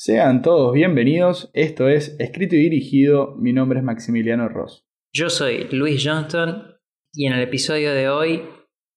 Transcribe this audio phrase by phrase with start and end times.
[0.00, 4.86] Sean todos bienvenidos, esto es Escrito y Dirigido, mi nombre es Maximiliano Ross.
[5.12, 6.76] Yo soy Luis Johnston
[7.12, 8.44] y en el episodio de hoy,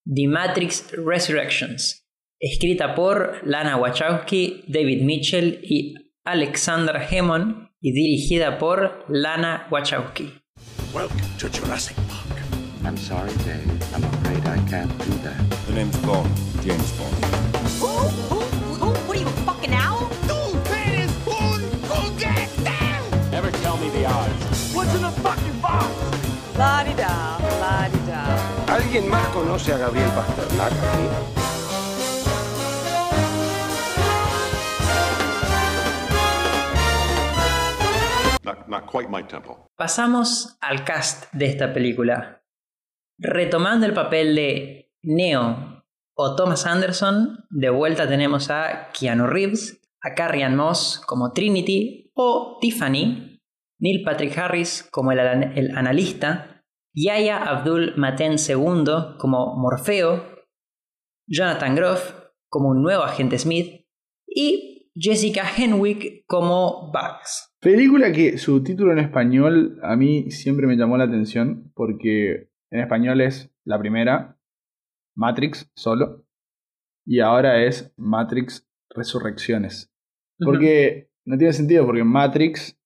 [0.05, 2.07] The Matrix Resurrections,
[2.39, 10.31] escrita por Lana Wachowski, David Mitchell y Alexander Hammond y dirigida por Lana Wachowski.
[10.93, 12.39] Welcome to Jurassic Park.
[12.85, 13.65] I'm sorry, Dave.
[13.95, 15.65] I'm afraid I can't do that.
[15.65, 16.29] The name's Bond,
[16.63, 18.40] James Bond.
[28.91, 31.07] ¿Alguien más conoce a Gabriel Pasternak aquí?
[38.43, 39.65] Not, not quite my tempo.
[39.77, 42.43] Pasamos al cast de esta película.
[43.17, 50.15] Retomando el papel de Neo o Thomas Anderson, de vuelta tenemos a Keanu Reeves, a
[50.15, 53.39] Carrie Ann Moss como Trinity o Tiffany,
[53.79, 56.50] Neil Patrick Harris como el analista,
[56.93, 60.23] Yaya Abdul Maten II como Morfeo,
[61.27, 62.13] Jonathan Groff
[62.49, 63.85] como un nuevo agente Smith
[64.27, 67.53] y Jessica Henwick como Bugs.
[67.61, 72.79] Película que su título en español a mí siempre me llamó la atención porque en
[72.79, 74.37] español es la primera,
[75.15, 76.25] Matrix solo,
[77.05, 79.93] y ahora es Matrix Resurrecciones.
[80.39, 82.77] Porque no tiene sentido, porque Matrix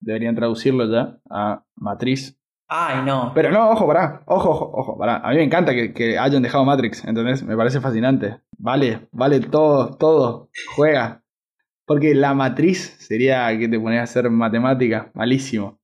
[0.00, 2.39] deberían traducirlo ya a Matriz.
[2.72, 3.32] Ay, no.
[3.34, 5.16] Pero no, ojo, pará, ojo, ojo, ojo, pará.
[5.16, 7.42] A mí me encanta que, que hayan dejado Matrix, ¿entendés?
[7.42, 8.36] Me parece fascinante.
[8.58, 11.24] Vale, vale todo, todo, juega.
[11.84, 15.80] Porque la matriz sería que te pones a hacer matemática, malísimo.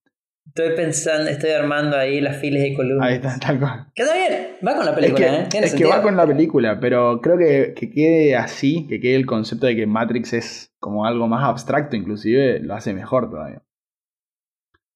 [0.47, 3.09] Estoy pensando, estoy armando ahí las filas y columnas.
[3.09, 3.87] Ahí está, tal cual.
[3.93, 4.33] Que está bien,
[4.65, 5.47] va con la Es película, que, ¿eh?
[5.50, 9.17] Tiene es que va con la película, pero creo que, que quede así, que quede
[9.17, 13.66] el concepto de que Matrix es como algo más abstracto, inclusive lo hace mejor todavía.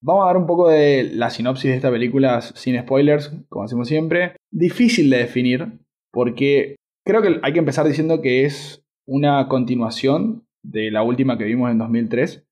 [0.02, 3.86] Vamos a dar un poco de la sinopsis de esta película sin spoilers, como hacemos
[3.86, 4.36] siempre.
[4.50, 5.78] Difícil de definir,
[6.10, 11.44] porque creo que hay que empezar diciendo que es una continuación de la última que
[11.44, 12.46] vimos en 2003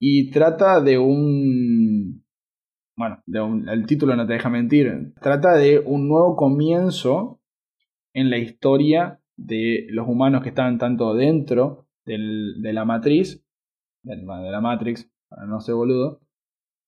[0.00, 2.24] y trata de un...
[2.96, 5.12] Bueno, el título no te deja mentir.
[5.20, 7.40] Trata de un nuevo comienzo
[8.14, 13.44] en la historia de los humanos que están tanto dentro de la matriz,
[14.02, 16.20] de la Matrix, para no ser boludo,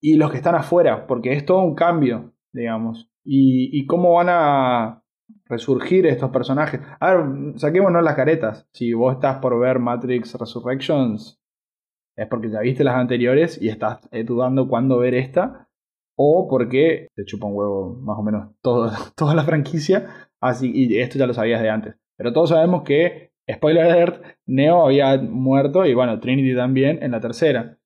[0.01, 3.11] y los que están afuera, porque es todo un cambio, digamos.
[3.25, 5.03] Y, cómo van a
[5.47, 6.81] resurgir estos personajes.
[7.01, 8.69] A ver, saquémonos las caretas.
[8.73, 11.41] Si vos estás por ver Matrix Resurrections,
[12.17, 15.69] es porque ya viste las anteriores y estás eh, dudando cuándo ver esta,
[16.17, 20.99] o porque te chupa un huevo más o menos todo, toda la franquicia, así, y
[20.99, 21.97] esto ya lo sabías de antes.
[22.17, 27.21] Pero todos sabemos que, spoiler alert, Neo había muerto y bueno, Trinity también en la
[27.21, 27.79] tercera.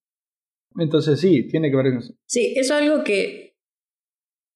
[0.78, 2.14] Entonces sí, tiene que ver con eso.
[2.26, 3.56] Sí, eso es algo que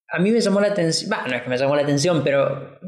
[0.09, 1.11] a mí me llamó la atención.
[1.11, 2.79] Bah, no es que me llamó la atención, pero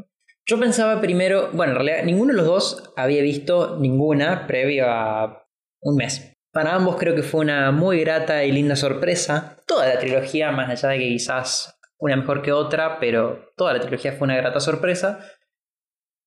[0.45, 5.45] yo pensaba primero, bueno, en realidad ninguno de los dos había visto ninguna previo a
[5.81, 6.33] un mes.
[6.53, 9.57] Para ambos creo que fue una muy grata y linda sorpresa.
[9.67, 13.81] Toda la trilogía, más allá de que quizás una mejor que otra, pero toda la
[13.81, 15.19] trilogía fue una grata sorpresa.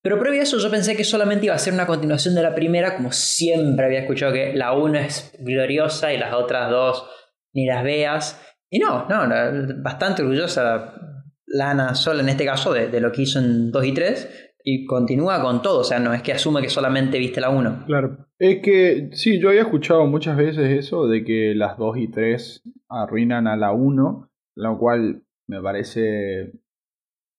[0.03, 2.55] Pero previo a eso yo pensé que solamente iba a ser una continuación de la
[2.55, 7.07] primera, como siempre había escuchado que la 1 es gloriosa y las otras dos
[7.53, 8.41] ni las veas.
[8.69, 9.29] Y no, no,
[9.83, 10.93] bastante orgullosa
[11.45, 14.85] Lana sola en este caso de, de lo que hizo en 2 y 3 y
[14.85, 17.85] continúa con todo, o sea, no es que asume que solamente viste la 1.
[17.87, 18.27] Claro.
[18.37, 22.63] Es que sí, yo había escuchado muchas veces eso de que las 2 y 3
[22.89, 26.53] arruinan a la 1, lo cual me parece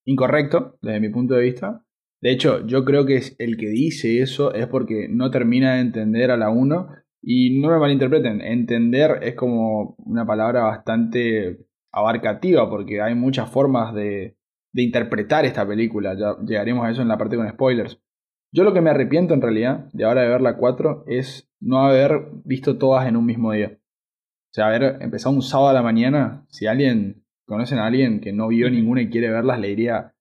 [0.05, 1.82] incorrecto desde mi punto de vista.
[2.23, 6.31] De hecho, yo creo que el que dice eso es porque no termina de entender
[6.31, 6.89] a la 1
[7.21, 13.93] y no me malinterpreten, entender es como una palabra bastante abarcativa porque hay muchas formas
[13.93, 14.37] de,
[14.73, 18.01] de interpretar esta película, ya llegaremos a eso en la parte con spoilers.
[18.53, 21.85] Yo lo que me arrepiento en realidad de ahora de ver la 4 es no
[21.85, 23.79] haber visto todas en un mismo día.
[23.79, 28.33] O sea, haber empezado un sábado a la mañana, si alguien, conocen a alguien que
[28.33, 30.15] no vio ninguna y quiere verlas, le diría,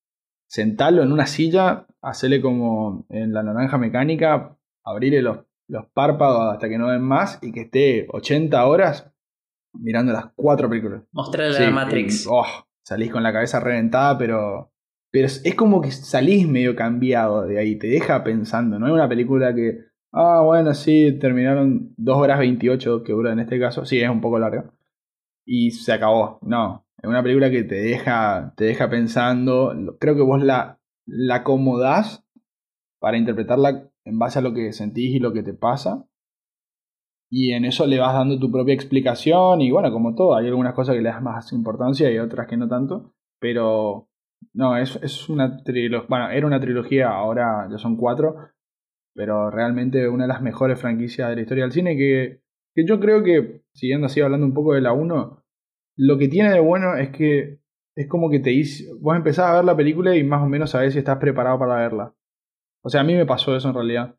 [0.48, 6.68] sentarlo en una silla, hacerle como en la naranja mecánica, abrirle los, los párpados hasta
[6.70, 9.12] que no ven más y que esté 80 horas
[9.74, 11.04] mirando las cuatro películas.
[11.12, 12.26] Mostrarle Sí, la Matrix.
[12.26, 12.46] y, oh,
[12.84, 14.68] salís con la cabeza reventada, pero.
[15.14, 18.80] Pero es, es como que salís medio cambiado de ahí, te deja pensando.
[18.80, 19.80] No es una película que.
[20.14, 23.86] Ah, bueno, sí, terminaron 2 horas 28 que dura en este caso.
[23.86, 24.72] Sí, es un poco larga.
[25.46, 26.40] Y se acabó.
[26.42, 26.86] No.
[27.02, 29.74] Es una película que te deja, te deja pensando.
[30.00, 32.26] Creo que vos la, la acomodás
[33.00, 36.06] para interpretarla en base a lo que sentís y lo que te pasa.
[37.30, 40.74] y en eso le vas dando tu propia explicación y bueno, como todo, hay algunas
[40.74, 44.10] cosas que le das más importancia y otras que no tanto, pero
[44.54, 48.36] no, es, es una trilogía, bueno, era una trilogía, ahora ya son cuatro,
[49.16, 52.42] pero realmente una de las mejores franquicias de la historia del cine que,
[52.76, 55.44] que yo creo que, siguiendo así hablando un poco de la 1,
[55.98, 57.61] lo que tiene de bueno es que
[58.02, 60.72] es como que te dice, vos empezás a ver la película y más o menos
[60.72, 62.14] sabés si estás preparado para verla.
[62.84, 64.16] O sea, a mí me pasó eso en realidad.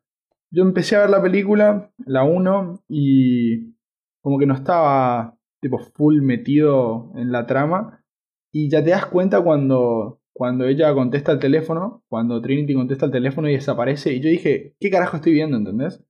[0.51, 3.73] Yo empecé a ver la película, la 1, y
[4.21, 8.03] como que no estaba tipo full metido en la trama.
[8.51, 13.11] Y ya te das cuenta cuando, cuando ella contesta el teléfono, cuando Trinity contesta el
[13.11, 14.13] teléfono y desaparece.
[14.13, 15.57] Y yo dije, ¿qué carajo estoy viendo?
[15.57, 16.03] ¿Entendés?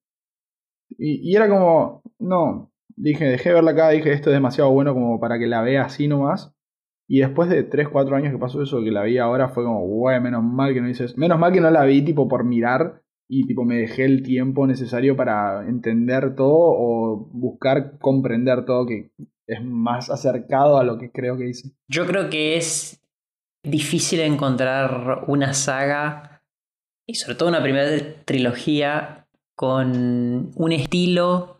[0.89, 4.93] Y, y era como, no, dije, dejé de verla acá, dije, esto es demasiado bueno
[4.93, 6.52] como para que la vea así nomás.
[7.07, 9.85] Y después de 3, 4 años que pasó eso, que la vi ahora, fue como,
[9.85, 13.01] güey, menos mal que no dices, menos mal que no la vi tipo por mirar
[13.29, 19.11] y tipo me dejé el tiempo necesario para entender todo o buscar comprender todo que
[19.47, 21.71] es más acercado a lo que creo que hice.
[21.89, 23.01] Yo creo que es
[23.63, 26.41] difícil encontrar una saga
[27.07, 27.89] y sobre todo una primera
[28.25, 31.57] trilogía con un estilo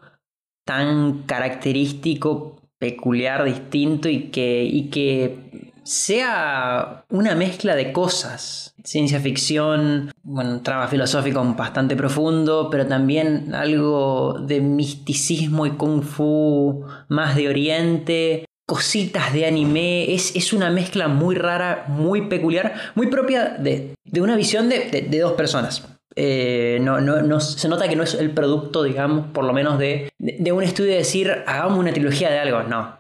[0.66, 8.76] tan característico, peculiar, distinto y que, y que sea una mezcla de cosas.
[8.84, 16.04] Ciencia ficción, bueno, un trama filosófico bastante profundo, pero también algo de misticismo y kung
[16.04, 22.74] fu más de oriente, cositas de anime, es, es una mezcla muy rara, muy peculiar,
[22.96, 25.88] muy propia de, de una visión de, de, de dos personas.
[26.16, 29.80] Eh, no, no, no, se nota que no es el producto, digamos, por lo menos
[29.80, 33.00] de, de, un estudio de decir, hagamos una trilogía de algo, no.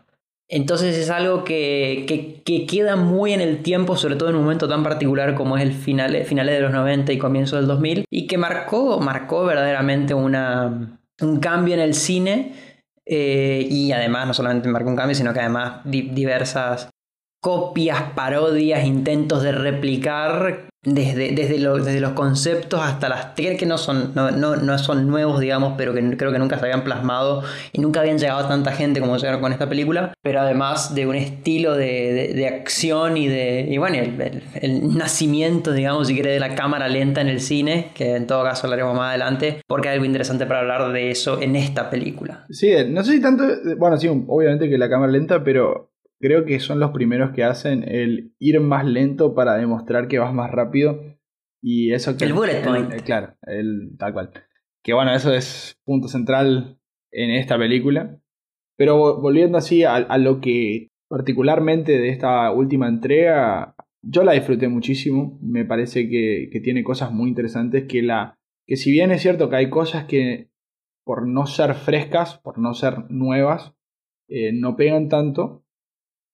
[0.50, 4.44] Entonces es algo que, que, que, queda muy en el tiempo, sobre todo en un
[4.44, 8.06] momento tan particular como es el final, finales de los 90 y comienzo del 2000,
[8.10, 12.54] y que marcó, marcó verdaderamente una, un cambio en el cine,
[13.06, 16.90] eh, y además no solamente marcó un cambio, sino que además di diversas
[17.42, 23.78] copias, parodias, intentos de replicar desde, desde, lo, desde, los conceptos hasta las que no
[23.78, 27.44] son, no, no, no, son nuevos, digamos, pero que creo que nunca se habían plasmado
[27.72, 31.08] y nunca habían llegado a tanta gente como llegaron con esta película, pero además de
[31.08, 36.14] un estilo de, de, acción y de, y bueno, el, el, el, nacimiento, digamos, si
[36.14, 39.62] quiere, de la cámara lenta en el cine, que en todo caso hablaremos más adelante,
[39.68, 42.46] porque hay algo interesante para hablar de eso en esta película.
[42.50, 43.46] Sí, no sé si tanto,
[43.78, 45.93] bueno, sí, obviamente que la cámara lenta, pero
[46.24, 50.34] creo que son los primeros que hacen el ir más lento para demostrar que vas
[50.34, 51.20] más rápido.
[51.62, 52.24] Y eso que.
[52.24, 52.94] El bullet point.
[52.94, 54.32] El, claro, el, tal cual.
[54.82, 56.80] Que bueno, eso es punto central
[57.12, 58.22] en esta película.
[58.78, 64.70] Pero volviendo así a, a lo que particularmente de esta última entrega, yo la disfruté
[64.70, 65.38] muchísimo.
[65.42, 67.84] Me parece que, que tiene cosas muy interesantes.
[67.84, 70.52] Que, la, que si bien es cierto que hay cosas que
[71.04, 73.74] por no ser frescas, por no ser nuevas,
[74.30, 75.63] eh, no pegan tanto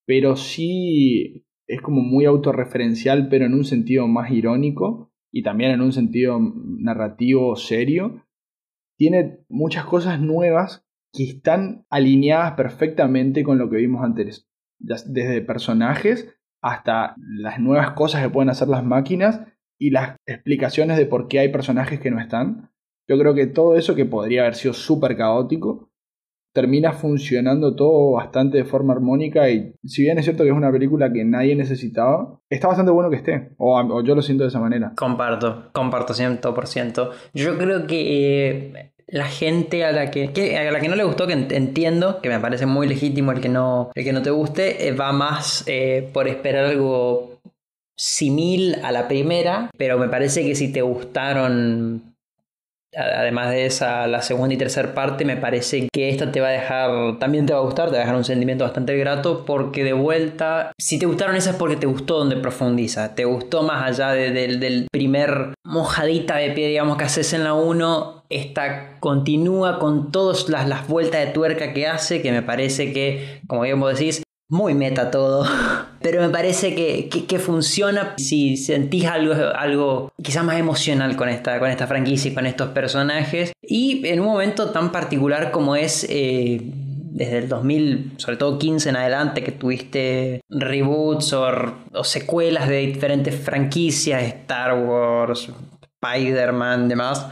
[0.09, 5.81] pero sí es como muy autorreferencial, pero en un sentido más irónico y también en
[5.81, 8.25] un sentido narrativo serio.
[8.97, 10.83] Tiene muchas cosas nuevas
[11.13, 18.23] que están alineadas perfectamente con lo que vimos antes, desde personajes hasta las nuevas cosas
[18.23, 19.45] que pueden hacer las máquinas
[19.77, 22.71] y las explicaciones de por qué hay personajes que no están.
[23.07, 25.88] Yo creo que todo eso que podría haber sido súper caótico
[26.53, 30.71] termina funcionando todo bastante de forma armónica y si bien es cierto que es una
[30.71, 34.49] película que nadie necesitaba, está bastante bueno que esté, o, o yo lo siento de
[34.49, 34.93] esa manera.
[34.95, 37.11] Comparto, comparto 100%.
[37.33, 41.27] Yo creo que eh, la gente a la que, a la que no le gustó,
[41.27, 44.87] que entiendo, que me parece muy legítimo el que no, el que no te guste,
[44.87, 47.39] eh, va más eh, por esperar algo
[47.95, 52.08] simil a la primera, pero me parece que si te gustaron
[52.95, 56.51] Además de esa, la segunda y tercera parte, me parece que esta te va a
[56.51, 59.83] dejar, también te va a gustar, te va a dejar un sentimiento bastante grato, porque
[59.83, 63.83] de vuelta, si te gustaron esas es porque te gustó donde profundiza, te gustó más
[63.83, 68.99] allá de, de, del primer mojadita de pie, digamos, que haces en la 1, esta
[68.99, 73.61] continúa con todas las, las vueltas de tuerca que hace, que me parece que, como
[73.61, 75.45] bien vos decís, muy meta todo,
[76.01, 81.59] pero me parece que, que, funciona si sentís algo, algo quizás más emocional con esta,
[81.59, 83.53] con esta franquicia y con estos personajes.
[83.61, 88.89] Y en un momento tan particular como es eh, desde el 2000, sobre todo 15
[88.89, 95.49] en adelante, que tuviste reboots o, secuelas de diferentes franquicias, Star Wars,
[96.01, 97.27] Spider-Man, demás.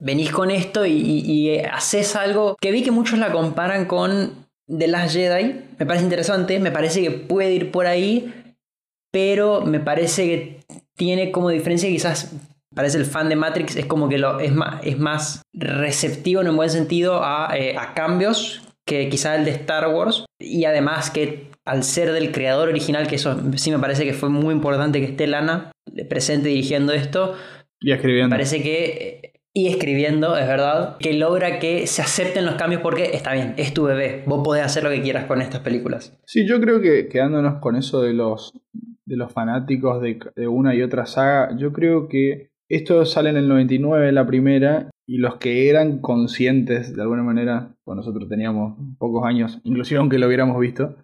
[0.00, 5.14] Venís con esto y haces algo que vi que muchos la comparan con The Last
[5.14, 5.60] Jedi.
[5.78, 8.32] Me parece interesante, me parece que puede ir por ahí,
[9.10, 10.60] pero me parece que
[10.96, 12.34] tiene como diferencia quizás
[12.74, 16.48] Parece el fan de Matrix es como que lo, es, más, es más receptivo en
[16.48, 20.26] un buen sentido a, eh, a cambios que quizá el de Star Wars.
[20.38, 24.28] Y además que al ser del creador original, que eso sí me parece que fue
[24.28, 25.72] muy importante que esté Lana
[26.08, 27.34] presente dirigiendo esto,
[27.80, 28.34] Y escribiendo.
[28.34, 29.27] parece que...
[29.54, 33.74] Y escribiendo, es verdad, que logra que se acepten los cambios porque está bien, es
[33.74, 36.16] tu bebé, vos podés hacer lo que quieras con estas películas.
[36.26, 38.52] Sí, yo creo que quedándonos con eso de los,
[39.04, 43.48] de los fanáticos de, una y otra saga, yo creo que esto sale en el
[43.48, 49.24] 99 la primera y los que eran conscientes de alguna manera, pues nosotros teníamos pocos
[49.24, 50.96] años, inclusive aunque lo hubiéramos visto,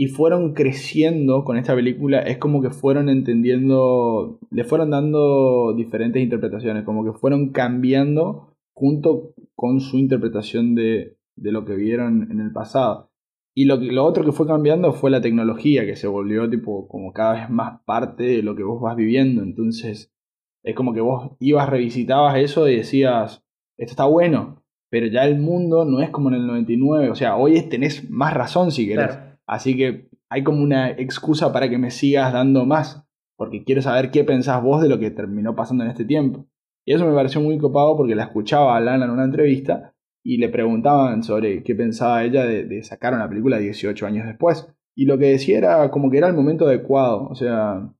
[0.00, 6.22] y fueron creciendo con esta película, es como que fueron entendiendo, le fueron dando diferentes
[6.22, 12.40] interpretaciones, como que fueron cambiando junto con su interpretación de, de lo que vieron en
[12.40, 13.10] el pasado.
[13.54, 17.12] Y lo, lo otro que fue cambiando fue la tecnología, que se volvió tipo como
[17.12, 19.42] cada vez más parte de lo que vos vas viviendo.
[19.42, 20.14] Entonces,
[20.62, 23.44] es como que vos ibas, revisitabas eso y decías,
[23.76, 27.10] esto está bueno, pero ya el mundo no es como en el 99.
[27.10, 29.18] O sea, hoy tenés más razón si querés.
[29.50, 33.04] Así que hay como una excusa para que me sigas dando más,
[33.36, 36.46] porque quiero saber qué pensás vos de lo que terminó pasando en este tiempo.
[36.86, 39.92] Y eso me pareció muy copado porque la escuchaba a Lana en una entrevista
[40.22, 44.68] y le preguntaban sobre qué pensaba ella de, sacar una película 18 años después.
[44.94, 47.92] Y lo que decía era como que era el momento adecuado, o sea,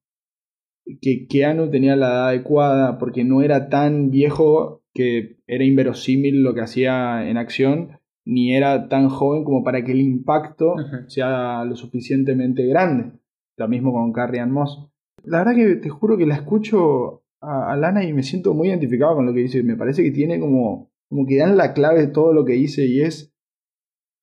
[1.02, 6.54] que Keanu tenía la edad adecuada porque no era tan viejo que era inverosímil lo
[6.54, 8.00] que hacía en acción,
[8.31, 10.77] ni era tan joven como para que el impacto
[11.09, 13.11] sea lo suficientemente grande.
[13.57, 14.89] Lo mismo con Carrie Ann Moss.
[15.25, 18.69] La verdad que te juro que la escucho a, a Lana y me siento muy
[18.69, 19.65] identificado con lo que dice.
[19.65, 22.87] Me parece que tiene como, como que dan la clave de todo lo que dice
[22.87, 23.35] y es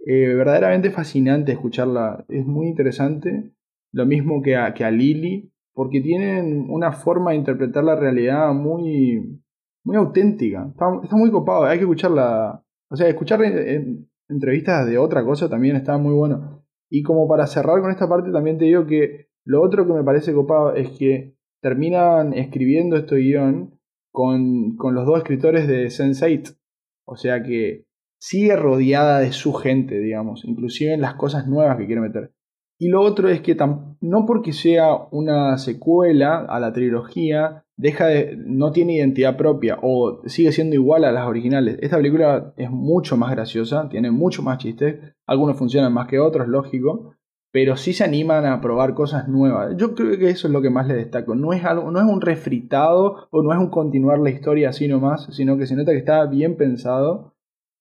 [0.05, 2.23] eh, verdaderamente fascinante escucharla.
[2.29, 3.51] Es muy interesante.
[3.91, 8.53] Lo mismo que a, que a Lily, porque tienen una forma de interpretar la realidad
[8.53, 9.41] muy,
[9.83, 10.65] muy auténtica.
[10.69, 12.63] Está, está muy copado, hay que escucharla.
[12.89, 16.65] O sea, escuchar en- en- entrevistas de otra cosa también está muy bueno.
[16.89, 20.03] Y como para cerrar con esta parte, también te digo que lo otro que me
[20.03, 23.79] parece copado es que terminan escribiendo este guion
[24.11, 26.57] con, con los dos escritores de Sense8.
[27.05, 27.85] O sea que
[28.19, 32.33] sigue rodeada de su gente, digamos, inclusive en las cosas nuevas que quiere meter.
[32.79, 33.57] Y lo otro es que
[34.01, 40.21] no porque sea una secuela a la trilogía, deja de, no tiene identidad propia o
[40.27, 41.79] sigue siendo igual a las originales.
[41.81, 46.47] Esta película es mucho más graciosa, tiene mucho más chistes, algunos funcionan más que otros,
[46.47, 47.15] lógico,
[47.51, 49.75] pero sí se animan a probar cosas nuevas.
[49.77, 51.33] Yo creo que eso es lo que más le destaco.
[51.33, 55.27] No es no es un refritado o no es un continuar la historia así nomás,
[55.31, 57.33] sino que se nota que está bien pensado.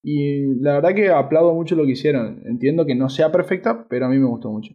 [0.03, 2.43] Y la verdad que aplaudo mucho lo que hicieron.
[2.47, 4.75] Entiendo que no sea perfecta, pero a mí me gustó mucho.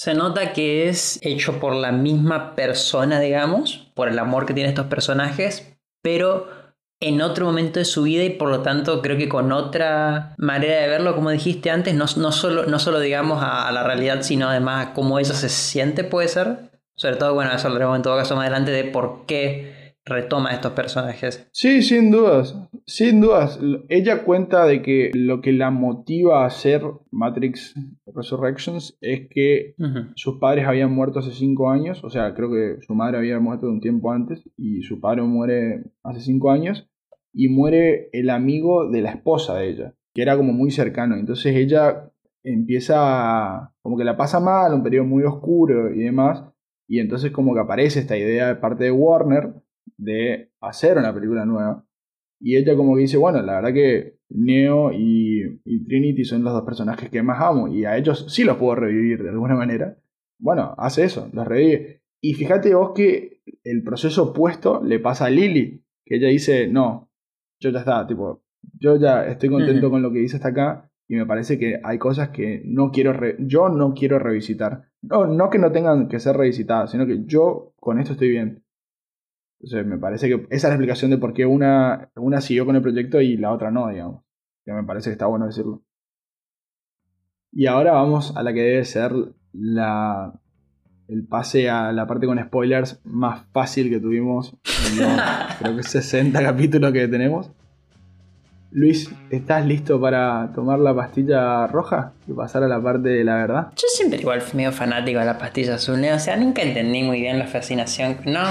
[0.00, 4.70] Se nota que es hecho por la misma persona, digamos, por el amor que tienen
[4.70, 6.48] estos personajes, pero
[7.00, 10.80] en otro momento de su vida y por lo tanto creo que con otra manera
[10.80, 14.86] de verlo, como dijiste antes, no, solo, no solo digamos a, la realidad, sino además
[14.86, 16.70] a cómo ella se siente, puede ser.
[16.96, 19.79] Sobre todo, bueno, eso hablaremos en todo caso más adelante de por qué
[20.10, 21.48] retoma a estos personajes.
[21.52, 23.58] Sí, sin dudas, sin dudas.
[23.88, 27.74] Ella cuenta de que lo que la motiva a hacer Matrix
[28.14, 29.74] Resurrections es que
[30.16, 33.68] sus padres habían muerto hace cinco años, o sea, creo que su madre había muerto
[33.68, 36.88] un tiempo antes y su padre muere hace cinco años
[37.32, 41.16] y muere el amigo de la esposa de ella, que era como muy cercano.
[41.16, 42.10] Entonces ella
[42.42, 46.44] empieza a, como que la pasa mal, un periodo muy oscuro y demás,
[46.88, 49.54] y entonces como que aparece esta idea de parte de Warner
[49.96, 51.84] de hacer una película nueva.
[52.40, 56.52] Y ella como que dice, bueno, la verdad que Neo y, y Trinity son los
[56.54, 59.98] dos personajes que más amo y a ellos sí los puedo revivir de alguna manera.
[60.38, 62.02] Bueno, hace eso, los revive.
[62.22, 67.10] Y fíjate vos que el proceso opuesto le pasa a Lily, que ella dice, no,
[67.60, 68.42] yo ya está, tipo,
[68.78, 71.98] yo ya estoy contento con lo que hice hasta acá y me parece que hay
[71.98, 74.88] cosas que no quiero, re- yo no quiero revisitar.
[75.02, 78.64] No, no que no tengan que ser revisitadas, sino que yo con esto estoy bien.
[79.60, 82.76] Entonces me parece que esa es la explicación de por qué una, una siguió con
[82.76, 84.22] el proyecto y la otra no, digamos.
[84.64, 85.82] Que me parece que está bueno decirlo.
[87.52, 89.12] Y ahora vamos a la que debe ser
[89.52, 90.32] la,
[91.08, 94.56] el pase a la parte con spoilers más fácil que tuvimos
[94.88, 95.20] en los,
[95.58, 97.50] creo que 60 capítulos que tenemos.
[98.72, 103.34] Luis, ¿estás listo para tomar la pastilla roja y pasar a la parte de la
[103.34, 103.72] verdad?
[103.74, 106.14] Yo siempre igual fui medio fanático de la pastilla azul, ¿no?
[106.14, 108.18] o sea, nunca entendí muy bien la fascinación.
[108.26, 108.44] No,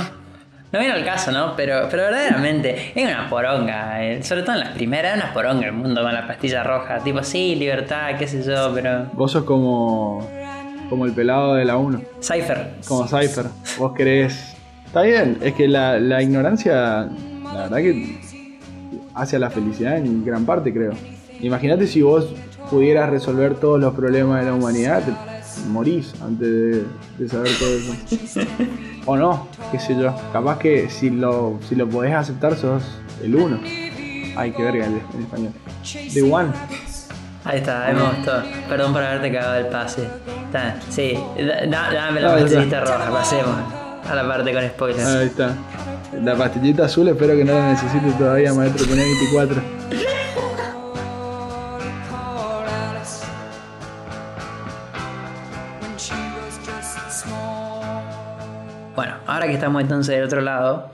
[0.72, 1.56] no viene al caso, ¿no?
[1.56, 5.66] Pero, pero verdaderamente es una poronga, eh, sobre todo en las primeras, es una poronga
[5.66, 7.00] el mundo con la pastilla roja.
[7.00, 9.06] Tipo, sí, libertad, qué sé yo, pero...
[9.14, 10.30] Vos sos como,
[10.90, 12.02] como el pelado de la 1.
[12.22, 12.74] Cypher.
[12.88, 13.46] Como Cypher,
[13.80, 14.56] vos querés.
[14.86, 17.08] Está bien, es que la, la ignorancia
[17.44, 18.20] La verdad que
[19.14, 20.94] hacia la felicidad en gran parte, creo.
[21.42, 22.34] Imagínate si vos
[22.70, 25.12] pudieras resolver todos los problemas de la humanidad, te
[25.70, 26.86] morís antes de,
[27.18, 28.42] de saber todo eso.
[29.10, 30.14] o no, qué sé yo.
[30.32, 32.84] Capaz que si lo, si lo podés aceptar sos
[33.24, 33.60] el uno.
[34.36, 35.52] Ay, qué verga en, en español.
[36.14, 36.50] The one.
[37.46, 38.44] Ahí está, me gustó.
[38.68, 40.04] Perdón por haberte cagado el pase.
[40.46, 43.56] Está, sí, da- da- dame la Ah, pastillita roja, pasemos
[44.10, 45.06] a la parte con spoilers.
[45.08, 45.56] Ahí está.
[46.24, 48.86] La pastillita azul espero que no la necesite todavía, maestro.
[48.86, 49.62] Tenés 24.
[59.50, 60.92] Que estamos entonces del otro lado,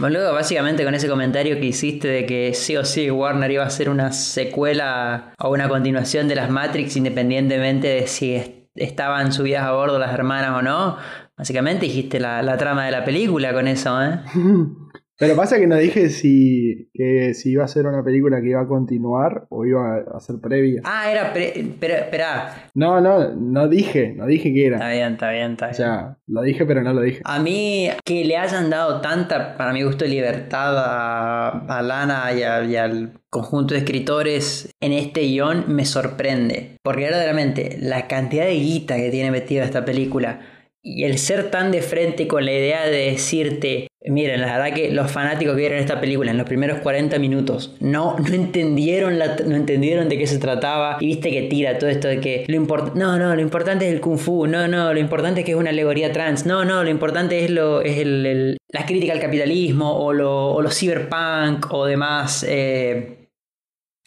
[0.00, 3.66] boludo, básicamente con ese comentario que hiciste de que sí o sí Warner iba a
[3.66, 9.64] hacer una secuela o una continuación de las Matrix independientemente de si est- estaban subidas
[9.64, 10.96] a bordo las hermanas o no,
[11.36, 14.20] básicamente dijiste la, la trama de la película con eso, ¿eh?
[15.20, 18.62] Pero pasa que no dije si, que si iba a ser una película que iba
[18.62, 20.80] a continuar o iba a ser previa.
[20.84, 21.32] Ah, era...
[21.34, 24.90] Pre pero, espera, No, no, no dije, no dije que está era.
[24.92, 25.74] bien, está bien, está bien.
[25.74, 27.20] O sea, lo dije pero no lo dije.
[27.24, 32.42] A mí que le hayan dado tanta, para mi gusto, libertad a, a Lana y,
[32.42, 36.76] a- y al conjunto de escritores en este guion me sorprende.
[36.82, 40.40] Porque verdaderamente la cantidad de guita que tiene metida esta película
[40.82, 44.90] y el ser tan de frente con la idea de decirte, miren, la verdad que
[44.90, 49.36] los fanáticos que vieron esta película en los primeros 40 minutos no, no, entendieron, la,
[49.46, 52.60] no entendieron de qué se trataba y viste que tira todo esto de que lo
[52.94, 55.58] no, no, lo importante es el kung fu, no, no, lo importante es que es
[55.58, 59.20] una alegoría trans, no, no, lo importante es, lo, es el, el- la crítica al
[59.20, 62.44] capitalismo o lo, o lo cyberpunk o demás.
[62.48, 63.16] eh,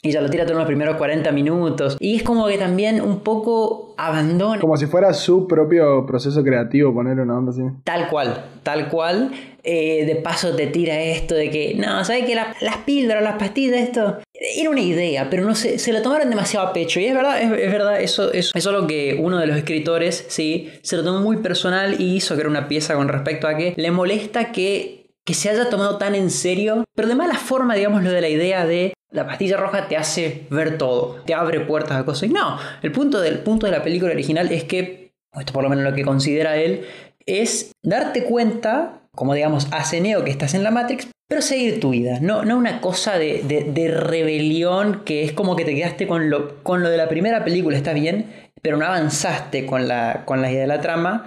[0.05, 1.95] y ya lo tira todo en los primeros 40 minutos.
[1.97, 4.59] Y es como que también un poco abandona.
[4.59, 7.61] Como si fuera su propio proceso creativo poner una onda así.
[7.85, 9.31] Tal cual, tal cual.
[9.65, 13.79] Eh, de paso te tira esto de que, no, ¿sabes que las píldoras, las pastillas,
[13.79, 14.17] esto?
[14.33, 16.99] Era una idea, pero no sé, se lo tomaron demasiado a pecho.
[16.99, 20.25] Y es verdad, es, es verdad, eso, eso es algo que uno de los escritores,
[20.27, 23.55] sí, se lo tomó muy personal y hizo que era una pieza con respecto a
[23.55, 27.75] que le molesta que, que se haya tomado tan en serio, pero de mala forma,
[27.75, 31.61] digamos, lo de la idea de la pastilla roja te hace ver todo, te abre
[31.61, 32.29] puertas a cosas.
[32.29, 35.69] Y no, el punto del punto de la película original es que, esto por lo
[35.69, 36.85] menos lo que considera él,
[37.25, 41.91] es darte cuenta, como digamos, hace Neo que estás en la Matrix, pero seguir tu
[41.91, 42.19] vida.
[42.21, 46.29] No, no una cosa de, de- de rebelión que es como que te quedaste con
[46.29, 48.27] lo, con lo de la primera película, está bien,
[48.61, 51.25] pero no avanzaste con la, con la idea de la trama.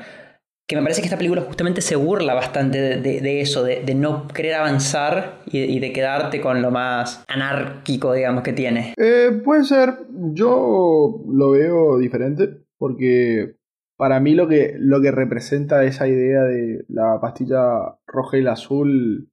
[0.68, 4.54] Que me parece que esta película justamente se burla bastante de, eso, de, no querer
[4.54, 8.94] avanzar y, y de quedarte con lo más anárquico, digamos, que tiene.
[8.96, 12.48] Eh, puede ser, yo lo veo diferente
[12.78, 13.56] porque
[13.96, 18.52] para mí lo que, lo que representa esa idea de la pastilla roja y la
[18.52, 19.30] azul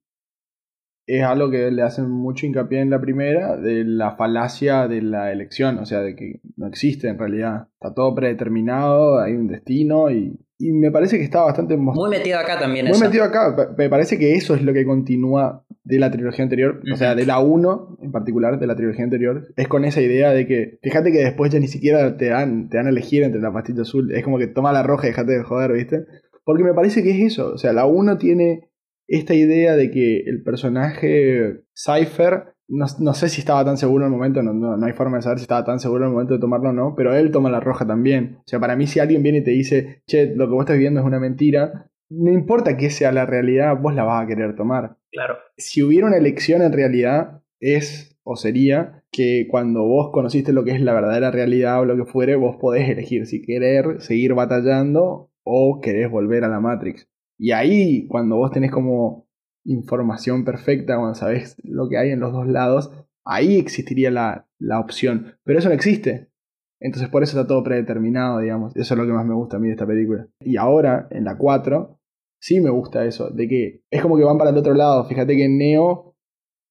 [1.06, 5.32] es algo que le hacen mucho hincapié en la primera, de la falacia de la
[5.32, 10.10] elección, o sea, de que no existe en realidad, está todo predeterminado, hay un destino
[10.10, 13.04] y, y me parece que está bastante Muy metido acá también muy eso.
[13.04, 13.74] metido acá.
[13.78, 17.26] Me parece que eso es lo que continúa de la trilogía anterior, o sea, de
[17.26, 19.48] la 1 en particular, de la trilogía anterior.
[19.58, 22.78] Es con esa idea de que, fíjate que después ya ni siquiera te dan, te
[22.78, 24.14] dan a elegir entre la pastilla azul.
[24.14, 26.06] Es como que toma la roja y dejate de joder, ¿viste?
[26.46, 27.52] Porque me parece que es eso.
[27.54, 28.70] O sea, la 1 tiene
[29.08, 34.12] esta idea de que el personaje Cypher, no, no sé si estaba tan seguro en
[34.12, 36.14] el momento, no, no, no hay forma de saber si estaba tan seguro en el
[36.14, 38.38] momento de tomarlo o no, pero él toma la roja también.
[38.40, 40.78] O sea, para mí si alguien viene y te dice, che, lo que vos estás
[40.78, 44.56] viendo es una mentira, no importa que sea la realidad, vos la vas a querer
[44.56, 44.98] tomar.
[45.12, 45.38] Claro.
[45.58, 50.72] Si hubiera una elección en realidad, es o sería que cuando vos conociste lo que
[50.72, 55.30] es la verdadera realidad o lo que fuere, vos podés elegir si querer seguir batallando
[55.44, 57.08] o querés volver a la Matrix.
[57.44, 59.28] Y ahí, cuando vos tenés como
[59.66, 62.90] información perfecta, cuando sabés lo que hay en los dos lados,
[63.26, 65.36] ahí existiría la, la opción.
[65.44, 66.32] Pero eso no existe.
[66.80, 68.74] Entonces por eso está todo predeterminado, digamos.
[68.78, 70.26] Eso es lo que más me gusta a mí de esta película.
[70.40, 72.00] Y ahora, en la 4,
[72.40, 75.04] sí me gusta eso, de que es como que van para el otro lado.
[75.04, 76.16] Fíjate que Neo,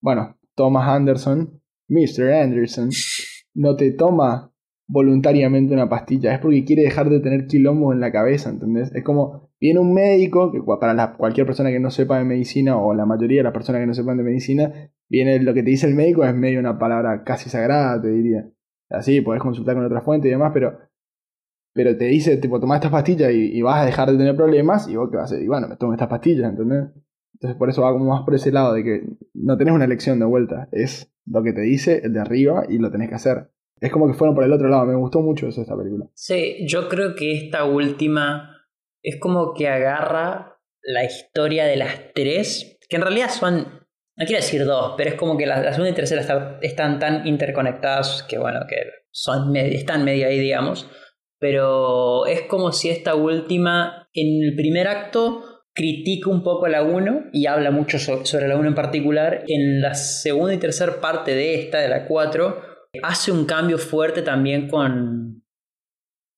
[0.01, 2.33] bueno, Thomas Anderson, Mr.
[2.33, 2.89] Anderson,
[3.53, 4.55] no te toma
[4.89, 8.91] voluntariamente una pastilla, es porque quiere dejar de tener quilombos en la cabeza, ¿entendés?
[8.95, 12.95] Es como, viene un médico, que para cualquier persona que no sepa de medicina, o
[12.95, 15.87] la mayoría de las personas que no sepan de medicina, viene lo que te dice
[15.87, 18.51] el médico es medio una palabra casi sagrada, te diría.
[18.91, 20.77] Así, podés consultar con otra fuente y demás, pero
[21.75, 24.89] pero te dice, tipo, toma estas pastillas y, y vas a dejar de tener problemas,
[24.89, 26.89] y vos qué vas a hacer, y bueno, me tomo estas pastillas, ¿entendés?
[27.35, 30.19] Entonces por eso va como más por ese lado, de que no tenés una elección
[30.19, 33.49] de vuelta, es lo que te dice el de arriba y lo tenés que hacer.
[33.81, 36.09] Es como que fueron por el otro lado, me gustó mucho eso esta película.
[36.15, 38.52] Sí, yo creo que esta última
[39.03, 43.83] es como que agarra la historia de las tres, que en realidad son
[44.15, 47.27] no quiero decir dos, pero es como que la, segunda y tercera está- están tan
[47.27, 48.77] interconectadas que bueno, que
[49.11, 50.87] son están medio ahí, digamos.
[51.39, 55.43] Pero es como si esta última, en el primer acto,
[55.75, 59.45] critica un poco a la 1 y habla mucho so- sobre la 1 en particular.
[59.49, 62.61] En la segunda y tercera parte de esta, de la 4,
[63.03, 65.43] hace un cambio fuerte también con,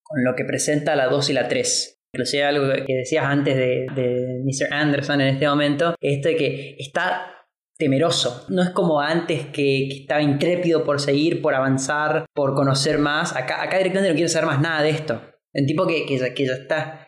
[0.03, 2.01] con lo que presenta la 2 y la 3.
[2.15, 4.73] Inclusive algo que decías antes de, de Mr.
[4.73, 7.35] Anderson en este momento, esto de que está
[7.77, 8.47] temeroso.
[8.51, 13.35] No es como antes que, estaba intrépido por seguir, por avanzar, por conocer más.
[13.35, 15.21] Acá, acá directamente no quiere saber más nada de esto.
[15.53, 17.01] El tipo que, que, ya, que ya está.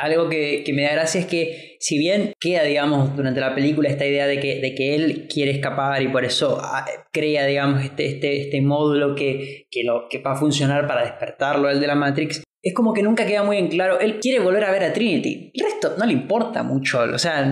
[0.00, 3.88] Algo que, que me da gracia es que, si bien queda, digamos, durante la película
[3.88, 7.82] esta idea de que, de que él quiere escapar y por eso ah, crea, digamos,
[7.82, 11.86] este, este, este módulo que, que, lo, que va a funcionar para despertarlo, el de
[11.86, 14.00] la Matrix, es como que nunca queda muy en claro.
[14.00, 15.52] Él quiere volver a ver a Trinity.
[15.54, 17.00] El resto no le importa mucho.
[17.00, 17.42] O sea,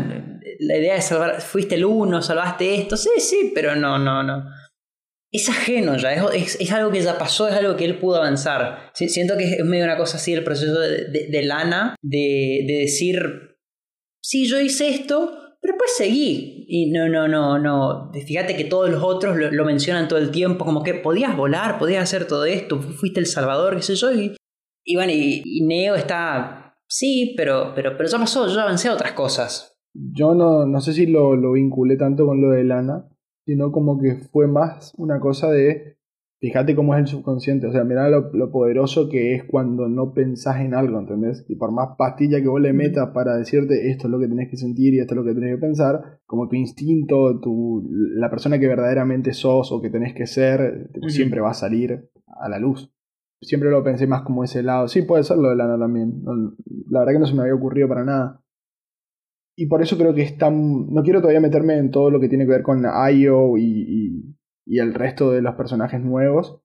[0.59, 1.40] la idea de salvar.
[1.40, 2.97] Fuiste el uno, salvaste esto.
[2.97, 4.45] Sí, sí, pero no, no, no.
[5.31, 6.12] Es ajeno ya.
[6.12, 8.90] Es, es, algo que ya pasó, es algo que él pudo avanzar.
[8.95, 13.57] Siento que es medio una cosa así el proceso de, de, Lana de, de decir.
[14.21, 16.64] Sí, yo hice esto, pero después seguí.
[16.69, 18.11] Y no, no, no, no.
[18.27, 20.64] Fíjate que todos los otros lo, mencionan todo el tiempo.
[20.64, 22.81] Como que podías volar, podías hacer todo esto.
[22.81, 24.09] Fuiste el salvador, qué sé yo.
[24.87, 26.77] Y bueno, y, y, Neo está.
[26.88, 29.77] Sí, pero, pero, pero ya pasó, yo avancé a otras cosas.
[29.92, 33.09] Yo no, no sé si lo, lo vinculé tanto con lo de Lana,
[33.44, 35.96] sino como que fue más una cosa de.
[36.38, 40.12] Fíjate cómo es el subconsciente, o sea, mirá lo, lo poderoso que es cuando no
[40.12, 41.46] pensás en algo, ¿entendés?
[41.49, 44.51] Y por más pastilla que vos le metas para decirte esto es lo que tenés
[44.51, 48.29] que sentir y esto es lo que tenés que pensar, como tu instinto, tu, la
[48.29, 51.09] persona que verdaderamente sos o que tenés que ser, uh -huh.
[51.09, 52.92] siempre va a salir a la luz
[53.40, 54.88] siempre lo pensé más como ese lado.
[54.88, 56.22] Sí, puede ser lo de Lana también.
[56.88, 58.42] La verdad que no se me había ocurrido para nada.
[59.57, 60.92] Y por eso creo que es tan...
[60.92, 64.37] No quiero todavía meterme en todo lo que tiene que ver con Io y, y,
[64.66, 66.61] y, el resto de los personajes nuevos.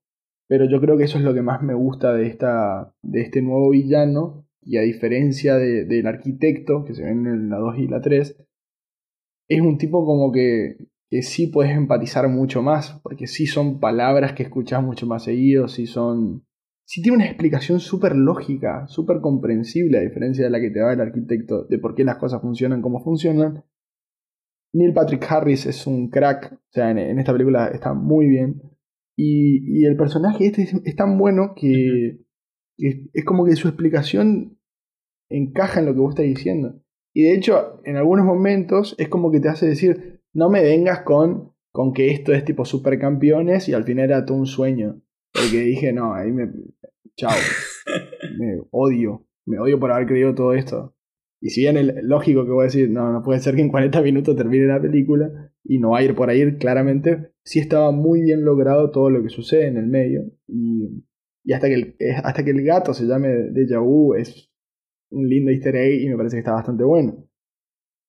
[0.47, 3.41] Pero yo creo que eso es lo que más me gusta de, esta, de este
[3.41, 4.45] nuevo villano.
[4.61, 8.43] Y a diferencia de, del arquitecto, que se ven en la 2 y la 3,
[9.47, 10.75] es un tipo como que,
[11.09, 12.99] que sí puedes empatizar mucho más.
[13.03, 16.43] Porque sí son palabras que escuchas mucho más seguido, sí son
[16.91, 20.91] sí tiene una explicación súper lógica, súper comprensible, a diferencia de la que te da
[20.91, 23.63] el arquitecto, de por qué las cosas funcionan como funcionan.
[24.73, 28.61] Neil Patrick Harris es un crack, o sea, en, en esta película está muy bien.
[29.15, 32.25] Y, y, el personaje este es, es tan bueno que,
[32.75, 34.59] que, es como que su explicación
[35.29, 36.83] encaja en lo que vos estás diciendo.
[37.13, 41.03] Y de hecho, en algunos momentos es como que te hace decir, no me vengas
[41.03, 45.01] con, con que esto es tipo supercampeones y al final era todo un sueño.
[45.33, 46.51] Porque dije, no, ahí me.
[47.15, 47.31] Chao.
[48.37, 49.25] me odio.
[49.45, 50.95] Me odio por haber creído todo esto.
[51.41, 53.69] Y si bien es lógico que voy a decir, no, no puede ser que en
[53.69, 57.91] 40 minutos termine la película y no va a ir por ahí, claramente, sí estaba
[57.91, 60.21] muy bien logrado todo lo que sucede en el medio.
[60.47, 61.03] Y,
[61.43, 64.51] y hasta, que el, hasta que el gato se llame Deja Vu es
[65.09, 67.27] un lindo easter egg y me parece que está bastante bueno.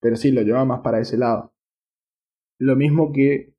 [0.00, 1.54] Pero sí, lo lleva más para ese lado.
[2.58, 3.51] Lo mismo que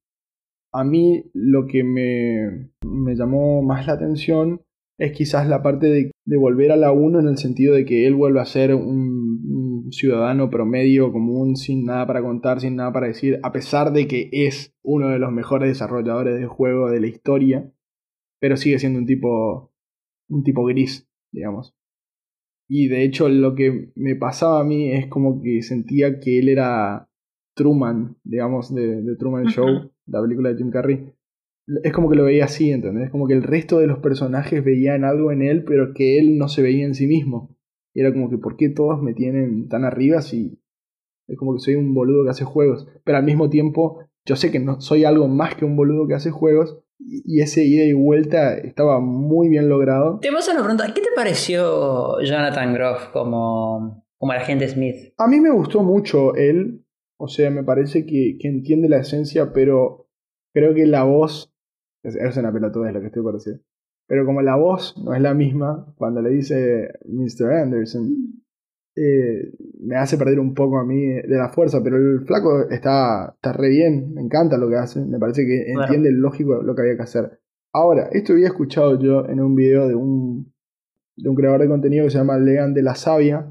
[0.74, 4.62] a mí lo que me, me llamó más la atención
[4.98, 8.06] es quizás la parte de, de, volver a la 1 en el sentido de que
[8.08, 12.92] él vuelve a ser un, un, ciudadano promedio común sin nada para contar, sin nada
[12.92, 17.00] para decir, a pesar de que es uno de los mejores desarrolladores de juego de
[17.00, 17.72] la historia,
[18.40, 19.72] pero sigue siendo un tipo
[20.30, 21.76] un tipo gris, digamos.
[22.68, 26.50] Y de hecho lo que me pasaba a mí es como que sentía que él
[26.50, 27.10] era
[27.56, 31.14] Truman, digamos, de, de Truman Show, la película de Jim Carrey.
[31.84, 33.10] Es como que lo veía así, ¿entendés?
[33.10, 36.50] Como que el resto de los personajes veían algo en él, pero que él no
[36.50, 37.56] se veía en sí mismo.
[37.94, 40.60] Y era como que, ¿por qué todos me tienen tan arriba si
[41.28, 42.88] es como que soy un boludo que hace juegos?
[43.04, 46.16] Pero al mismo tiempo, yo sé que no soy algo más que un boludo que
[46.16, 46.80] hace juegos.
[47.00, 50.20] Y ese ida y vuelta estaba muy bien logrado.
[50.22, 55.14] Te vas a una pregunta, ¿qué te pareció Jonathan Groff como, como el agente Smith?
[55.18, 56.83] A mí me gustó mucho él.
[57.24, 60.10] O sea, me parece que, que entiende la esencia, pero
[60.54, 61.54] creo que la voz
[62.04, 63.62] es, es una pelotuda, es lo que estoy por decir.
[64.10, 67.54] Pero como la voz no es la misma, cuando le dice Mr.
[67.54, 68.44] Anderson,
[68.98, 71.82] eh, me hace perder un poco a mí de la fuerza.
[71.82, 75.72] Pero el flaco está, está re bien, me encanta lo que hace, me parece que
[75.72, 76.24] entiende bueno.
[76.24, 77.40] lógico lo que había que hacer.
[77.72, 80.54] Ahora, esto había escuchado yo en un video de un,
[81.16, 83.48] de un creador de contenido que se llama Legan de la Sabia,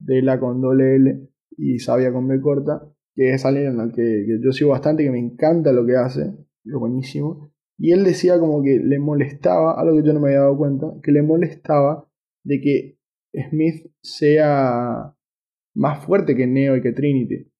[0.00, 2.82] de la con doble L y Sabia con B corta,
[3.14, 6.34] que es alguien al que, que yo sigo bastante, que me encanta lo que hace,
[6.64, 7.52] es buenísimo.
[7.78, 10.86] Y él decía como que le molestaba, algo que yo no me había dado cuenta,
[11.02, 12.08] que le molestaba
[12.44, 12.98] de que
[13.48, 15.14] Smith sea
[15.74, 17.50] más fuerte que Neo y que Trinity.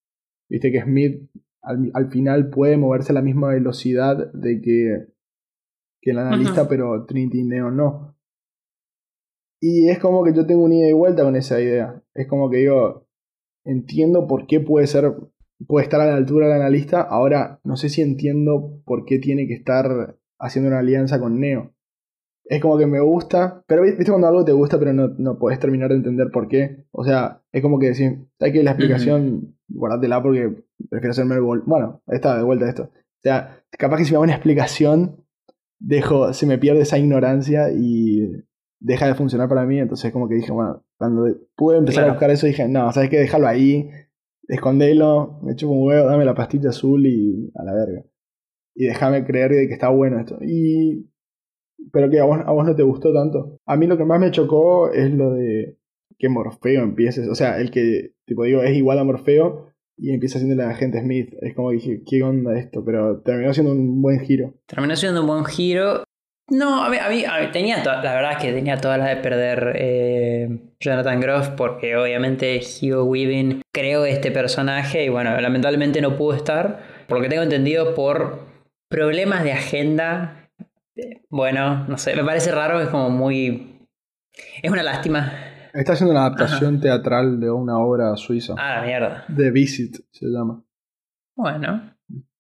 [0.49, 1.31] Viste que Smith
[1.63, 5.07] al, al final puede moverse a la misma velocidad de que,
[6.01, 8.17] que el analista, pero Trinity y Neo no.
[9.61, 12.03] Y es como que yo tengo una ida y vuelta con esa idea.
[12.15, 13.07] Es como que digo,
[13.65, 15.15] entiendo por qué puede ser,
[15.67, 17.01] puede estar a la altura del analista.
[17.03, 21.73] Ahora, no sé si entiendo por qué tiene que estar haciendo una alianza con Neo.
[22.45, 25.59] Es como que me gusta, pero viste cuando algo te gusta, pero no, no podés
[25.61, 26.85] terminar de entender por qué.
[26.91, 30.53] O sea, es como que decir, ¿sabes que la explicación, guárdatela porque
[30.91, 31.63] prefiero hacerme el bol.
[31.67, 32.85] Bueno, ahí está, de vuelta esto.
[32.85, 35.25] O sea, capaz que si me da una explicación,
[35.79, 38.45] dejo, se me pierde esa ignorancia y
[38.81, 39.79] deja de funcionar para mí.
[39.79, 42.11] Entonces, como que dije, bueno, cuando pude empezar Claro.
[42.11, 43.21] a buscar eso, dije, no, ¿sabes qué?
[43.21, 43.89] Déjalo ahí,
[44.55, 48.05] escondelo, me chupo un huevo, dame la pastilla azul y a la verga.
[48.75, 50.39] Y déjame creer de que está bueno esto.
[50.43, 51.09] Y.
[51.93, 53.59] Pero que a vos, a vos no te gustó tanto.
[53.67, 55.79] A mí lo que más me chocó es lo de
[56.19, 57.29] que Morfeo empieces.
[57.29, 61.01] O sea, el que, tipo, digo, es igual a Morfeo y empieza siendo el agente
[61.01, 61.35] Smith.
[61.41, 62.85] Es como que dije, ¿qué onda esto?
[62.85, 64.55] Pero terminó siendo un buen giro.
[64.67, 66.05] Terminó siendo un buen giro.
[66.49, 68.99] No, a mí, a mí- a mí tenía to- la verdad es que tenía todas
[68.99, 70.49] las de perder eh,
[70.81, 76.81] Jonathan Groff porque obviamente Hugo Weaving creó este personaje y bueno, lamentablemente no pudo estar,
[77.07, 78.41] por lo que tengo entendido, por
[78.91, 80.51] problemas de agenda.
[80.97, 83.79] Eh, Bueno, no sé, me parece raro, es como muy...
[84.63, 85.33] Es una lástima.
[85.73, 88.55] Está haciendo una adaptación teatral de una obra suiza.
[88.59, 89.25] Ah, la mierda.
[89.35, 90.63] The Visit se llama.
[91.35, 91.95] Bueno.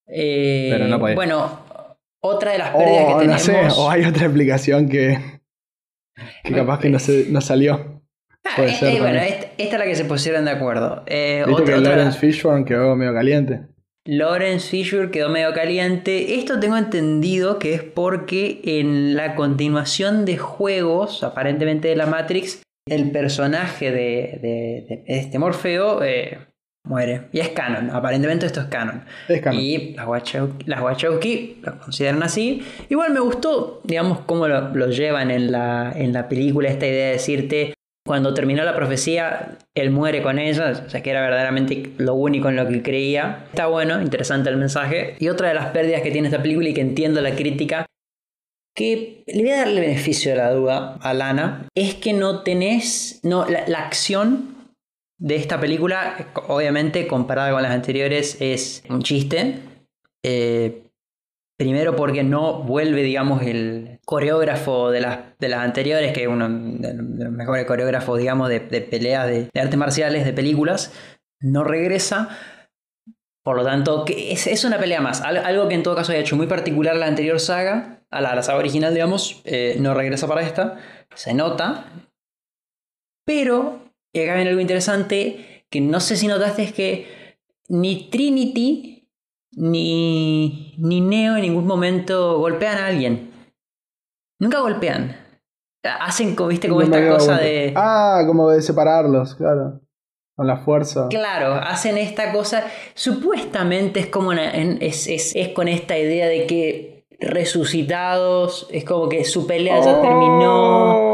[0.07, 1.15] Eh, Pero no podía.
[1.15, 1.61] Bueno,
[2.23, 3.43] otra de las pérdidas que O no tenemos...
[3.43, 5.19] sé, o hay otra explicación que,
[6.45, 8.01] que capaz que no, se, no salió.
[8.57, 11.03] Puede eh, ser eh, bueno, esta, esta es la que se pusieron de acuerdo.
[11.07, 13.61] Eh, Viste otra- que otra- Lawrence Fishburne quedó medio caliente.
[14.05, 16.35] Lawrence Fishburne quedó medio caliente.
[16.35, 22.63] Esto tengo entendido que es porque en la continuación de juegos, aparentemente de la Matrix,
[22.89, 26.39] el personaje de, de- de este Morfeo eh,
[26.85, 27.29] muere.
[27.33, 29.05] Y es canon, aparentemente esto es canon.
[29.29, 29.61] Es canon.
[29.61, 32.63] Y las Wachowski, las Wachowski lo consideran así.
[32.89, 37.07] Igual me gustó, digamos, cómo lo, lo llevan en la, en la película, esta idea
[37.07, 41.93] de decirte, cuando terminó la profecía, él muere con ella, o sea que era verdaderamente
[41.99, 43.45] lo único en lo que creía.
[43.51, 45.15] Está bueno, interesante el mensaje.
[45.21, 47.87] Y otra de las pérdidas que tiene esta película y que entiendo la crítica,
[48.75, 53.21] que le voy a darle beneficio de la duda a Lana, es que no tenés,
[53.23, 54.62] no, la, la acción
[55.25, 56.17] de esta película,
[56.49, 59.61] obviamente comparada con las anteriores, es un chiste.
[60.25, 60.83] Eh,
[61.57, 66.49] primero porque no vuelve, digamos, el coreógrafo de las, de las anteriores, que es uno
[66.49, 70.93] de los mejores coreógrafos, digamos, de, de peleas de, de artes marciales, de películas,
[71.41, 72.37] no regresa.
[73.45, 75.21] Por lo tanto, es, es una pelea más.
[75.21, 78.31] Al- Algo que en todo caso haya hecho muy particular la anterior saga, a la,
[78.33, 80.79] a la saga original, digamos, eh, no regresa para esta.
[81.15, 81.85] Se nota.
[83.25, 83.82] Pero,
[84.13, 87.07] y acá viene algo interesante, que no sé si notaste, es que
[87.69, 89.09] ni Trinity
[89.53, 93.31] ni, ni Neo en ningún momento golpean a alguien.
[94.39, 95.17] Nunca golpean.
[96.01, 97.73] Hacen, como, viste, como No esta cosa de...
[97.77, 99.81] Ah, como de separarlos, claro.
[100.37, 101.09] Con la fuerza.
[101.11, 102.65] Claro, hacen esta cosa.
[102.95, 109.09] Supuestamente es como una- es, es- es con esta idea de que resucitados, es como
[109.09, 111.12] que su pelea ya terminó.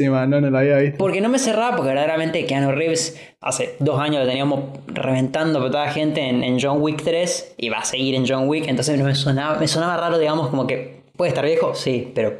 [0.00, 0.98] Buenísima, no, no la había visto.
[0.98, 5.70] Porque no me cerraba, porque verdaderamente Keanu Reeves hace dos años lo teníamos reventando a
[5.70, 8.66] toda la gente en, en John Wick 3 y va a seguir en John Wick,
[8.68, 12.32] entonces no me sonaba, me sonaba raro, digamos, como que puede estar viejo, sí, pero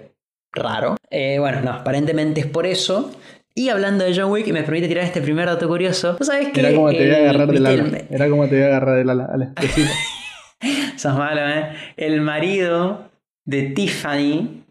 [0.52, 0.96] raro.
[1.10, 3.10] Eh, bueno, no, aparentemente es por eso.
[3.54, 6.48] Y hablando de John Wick, y me permite tirar este primer dato curioso, ¿tú sabes
[6.48, 6.60] que...
[6.60, 8.02] Era como te voy a agarrar del ala.
[8.08, 9.26] Era como te voy a agarrar del ala.
[9.26, 9.52] Dale.
[10.96, 11.74] Sos malo, ¿eh?
[11.96, 13.10] El marido
[13.44, 14.64] de Tiffany,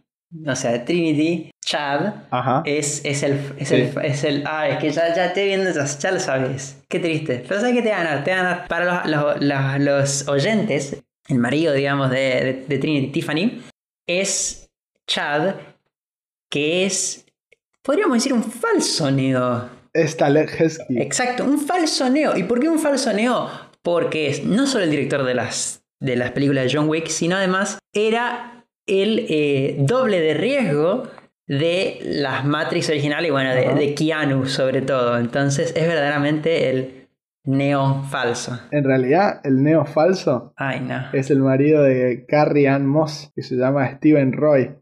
[0.48, 2.64] o sea, de Trinity, Chad, Ajá.
[2.66, 3.40] es, es el.
[3.60, 3.76] Es, Sí.
[3.76, 4.44] el, es el.
[4.48, 6.82] Ah, es que ya, ya te viendo, ya, ya lo sabes.
[6.88, 7.44] Qué triste.
[7.48, 8.24] Pero ¿sabes qué te va a?
[8.24, 8.68] Te va a.
[8.68, 13.62] Para los, los- los- oyentes, el marido, digamos, de, de, de Trinity, Tiffany,
[14.08, 14.72] es
[15.06, 15.58] Chad,
[16.50, 17.28] que es.
[17.84, 19.70] Podríamos decir un falso Neo.
[19.94, 20.18] Es.
[20.90, 22.36] Exacto, un falso Neo.
[22.36, 23.48] ¿Y por qué un falso Neo?
[23.84, 27.36] Porque es no solo el director de las, de las películas de John Wick, sino
[27.36, 31.08] además era el eh, doble de riesgo
[31.50, 35.18] de las Matrix originales y bueno, de, de Keanu sobre todo.
[35.18, 37.10] Entonces es verdaderamente el
[37.44, 38.60] Neo falso.
[38.72, 41.12] En realidad, el Neo falso Ay, no.
[41.12, 44.76] es el marido de Carrie Ann Moss, que se llama Steven Roy.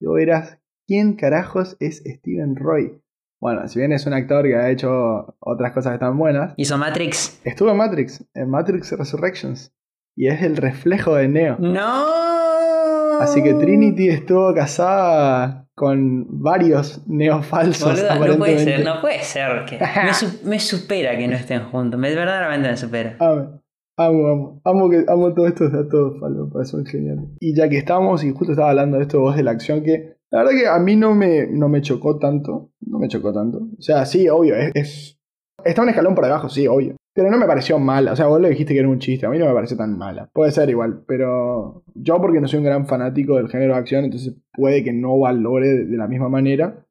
[0.00, 3.00] Y vos dirás, ¿quién carajos es Steven Roy?
[3.40, 6.78] Bueno, si bien es un actor que ha hecho otras cosas que están buenas, Hizo
[6.78, 7.38] Matrix.
[7.44, 9.74] estuvo en Matrix, en Matrix Resurrections.
[10.16, 11.56] Y es el reflejo de Neo.
[11.58, 13.20] ¡No!
[13.20, 18.00] Así que Trinity estuvo casada con varios neofalsos.
[18.18, 19.64] Boludo, no puede ser, no puede ser.
[19.66, 21.98] Que me, su- me supera que no estén juntos.
[21.98, 23.16] Me, verdaderamente me supera.
[23.20, 23.60] Amo,
[23.96, 24.60] amo, amo.
[24.64, 27.26] Amo, que, amo todos estos datos, Falopa, son geniales.
[27.40, 30.16] Y ya que estamos, y justo estaba hablando de esto vos de la acción, que
[30.32, 32.70] la verdad que a mí no me, no me chocó tanto.
[32.80, 33.58] No me chocó tanto.
[33.78, 35.18] O sea, sí, obvio, es, es-
[35.64, 36.96] Está un escalón por debajo, sí, obvio.
[37.14, 38.12] Pero no me pareció mala.
[38.12, 39.24] O sea, vos le dijiste que era un chiste.
[39.24, 40.28] A mí no me pareció tan mala.
[40.32, 41.04] Puede ser igual.
[41.06, 44.92] Pero yo, porque no soy un gran fanático del género de acción, entonces puede que
[44.92, 46.84] no valore de, la misma manera.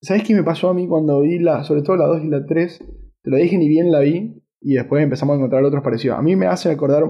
[0.00, 2.46] ¿Sabes qué me pasó a mí cuando vi la, sobre todo la 2 y la
[2.46, 2.84] 3?
[3.22, 6.18] Te lo dije ni bien la vi y después empezamos a encontrar otros parecidos.
[6.18, 7.04] A mí me hace acordar,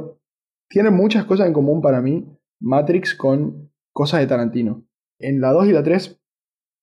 [0.69, 2.27] tiene muchas cosas en común para mí
[2.61, 4.87] Matrix con cosas de Tarantino.
[5.19, 6.21] En la 2 y la 3,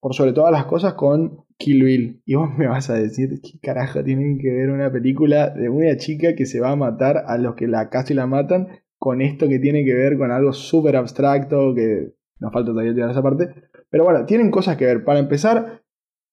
[0.04, 2.22] por sobre todas las cosas, con Kill Bill.
[2.26, 5.96] Y vos me vas a decir, ¿qué carajo tienen que ver una película de una
[5.96, 8.68] chica que se va a matar a los que la casi la matan
[9.00, 13.12] con esto que tiene que ver con algo súper abstracto que nos falta todavía a
[13.12, 13.48] esa parte?
[13.90, 15.06] Pero bueno, tienen cosas que ver.
[15.06, 15.84] Para empezar,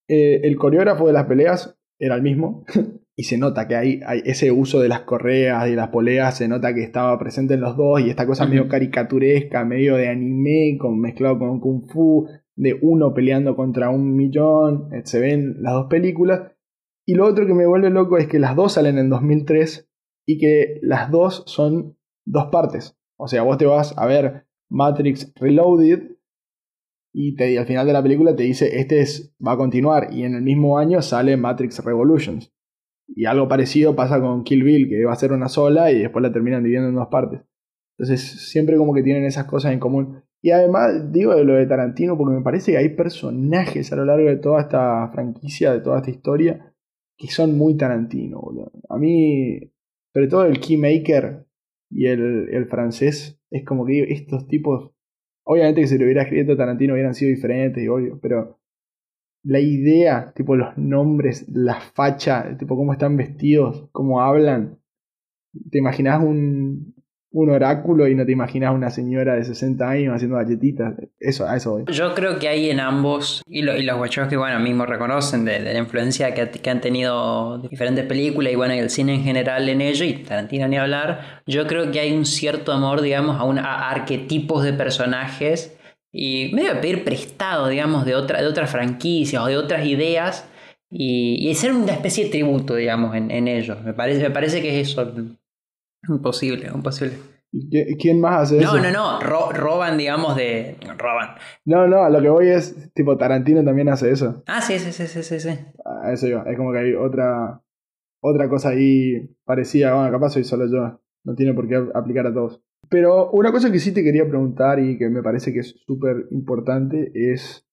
[0.09, 2.65] eh, el coreógrafo de las peleas era el mismo.
[3.15, 6.49] y se nota que hay, hay ese uso de las correas y las poleas, se
[6.49, 8.01] nota que estaba presente en los dos.
[8.01, 12.27] Y esta cosa medio caricaturesca, medio de anime, con, mezclado con kung fu,
[12.61, 14.93] de uno peleando contra un millón.
[14.93, 16.53] eh, Se ven las dos películas.
[17.07, 19.89] Y lo otro que me vuelve loco es que las dos salen en 2003
[20.27, 21.97] y que las dos son
[22.27, 22.99] dos partes.
[23.19, 26.17] O sea, vos te vas a ver Matrix Reloaded
[27.13, 30.23] y, te, al final de la película te dice este es, va a continuar y
[30.25, 32.53] en el mismo año sale Matrix Revolutions.
[33.09, 36.23] Y algo parecido pasa con Kill Bill, que va a ser una sola y después
[36.23, 37.41] la terminan dividiendo en dos partes.
[37.99, 40.23] Entonces siempre como que tienen esas cosas en común.
[40.43, 44.05] Y además digo de lo de Tarantino porque me parece que hay personajes a lo
[44.05, 46.75] largo de toda esta franquicia, de toda esta historia,
[47.17, 48.41] que son muy Tarantino.
[48.41, 48.73] boludo.
[48.89, 49.61] A mí,
[50.15, 51.47] sobre todo el Keymaker
[51.91, 54.93] y el, el francés, es como que estos tipos
[55.45, 58.61] Obviamente que si lo hubiera escrito Tarantino hubieran sido diferentes y obvio, pero
[59.43, 64.79] la idea, tipo los nombres, la facha, tipo cómo están vestidos, cómo hablan.
[65.71, 66.95] Te imaginas un,
[67.33, 70.95] un oráculo y no te imaginas una señora de 60 años haciendo galletitas.
[71.19, 71.85] Eso, a eso voy.
[71.93, 75.61] Yo creo que hay en ambos, y, lo- y los Wachowski, bueno, mismo reconocen de,
[75.61, 79.69] la influencia que, que han tenido diferentes películas y bueno, y el cine en general
[79.69, 81.43] en ello, y Tarantino ni hablar.
[81.47, 85.77] Yo creo que hay un cierto amor, digamos, a, un, arquetipos de personajes
[86.13, 90.49] y medio pedir prestado, digamos, de, otra, de otras franquicias o de otras ideas
[90.91, 93.81] y, y hacer una especie de tributo, digamos, en, en ellos.
[93.85, 95.13] Me parece, me parece que es eso.
[96.09, 97.17] Imposible, imposible.
[97.53, 98.77] ¿Y qué- ¿Quién más hace eso?
[98.77, 100.77] No, no, no, ro- roban, digamos, de...
[100.97, 101.31] Roban.
[101.65, 104.43] No, no, a lo que voy es, tipo, Tarantino también hace eso.
[104.47, 105.41] Ah, sí, sí, sí, sí, sí.
[105.41, 105.51] sí.
[105.85, 106.43] A eso yo.
[106.47, 107.61] Es como que hay otra,
[108.23, 109.95] otra cosa ahí parecida.
[109.95, 111.01] Bueno, capaz soy solo yo.
[111.25, 112.63] No tiene por qué aplicar a todos.
[112.89, 116.27] Pero una cosa que sí te quería preguntar y que me parece que es súper
[116.31, 117.67] importante es.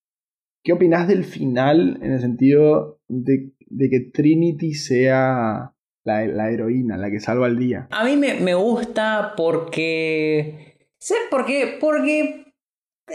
[0.64, 5.72] ¿Qué opinás del final en el sentido de, de que Trinity sea
[6.08, 7.88] la, la heroína, la que salva el día?
[7.92, 10.88] A mí me, me gusta porque...
[11.00, 11.78] ¿Sabes por qué?
[11.80, 12.54] Porque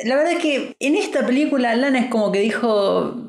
[0.05, 3.29] la verdad es que en esta película Lana es como que dijo...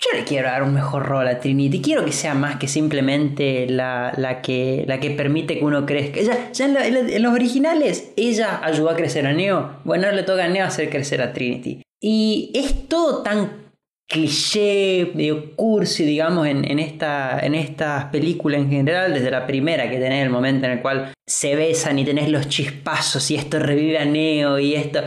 [0.00, 1.82] Yo le quiero dar un mejor rol a Trinity.
[1.82, 6.20] Quiero que sea más que simplemente la, la que, la que permite que uno crezca.
[6.20, 9.80] Ella, ya en, los originales, ella ayudó a crecer a Neo.
[9.84, 11.82] Bueno, le toca a Neo hacer crecer a Trinity.
[12.00, 13.67] Y es todo tan
[14.08, 19.88] cliché, medio cursi, digamos, en, en, esta, en estas películas en general, desde la primera
[19.90, 23.58] que tenés el momento en el cual se besan y tenés los chispazos y esto
[23.58, 25.00] revive a Neo y esto...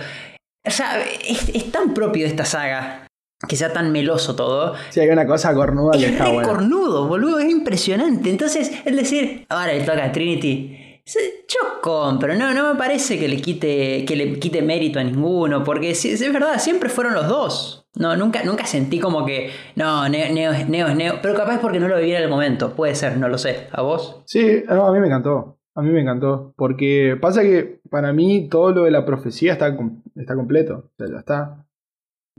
[0.65, 3.07] O sea, es, es tan propio de esta saga
[3.47, 4.75] que sea tan meloso todo.
[4.91, 6.47] Si hay una cosa cornuda que Es está buena.
[6.47, 8.29] cornudo, boludo, es impresionante.
[8.29, 10.77] Entonces, es decir, ahora le toca a Trinity.
[11.47, 15.63] Yo compro, no, no me parece que le quite, que le quite mérito a ninguno,
[15.63, 17.80] porque sí, es verdad, siempre fueron los dos.
[17.95, 21.79] No, nunca, nunca sentí como que, no, Neo, Neo es Neo, Neo, pero capaz porque
[21.79, 23.67] no lo viví en el momento, puede ser, no lo sé.
[23.71, 24.21] ¿A vos?
[24.25, 25.57] Sí, no, a mí me encantó.
[25.73, 26.53] A mí me encantó.
[26.55, 29.75] Porque pasa que para mí todo lo de la profecía está,
[30.15, 30.91] está completo.
[30.91, 31.65] O sea, ya está.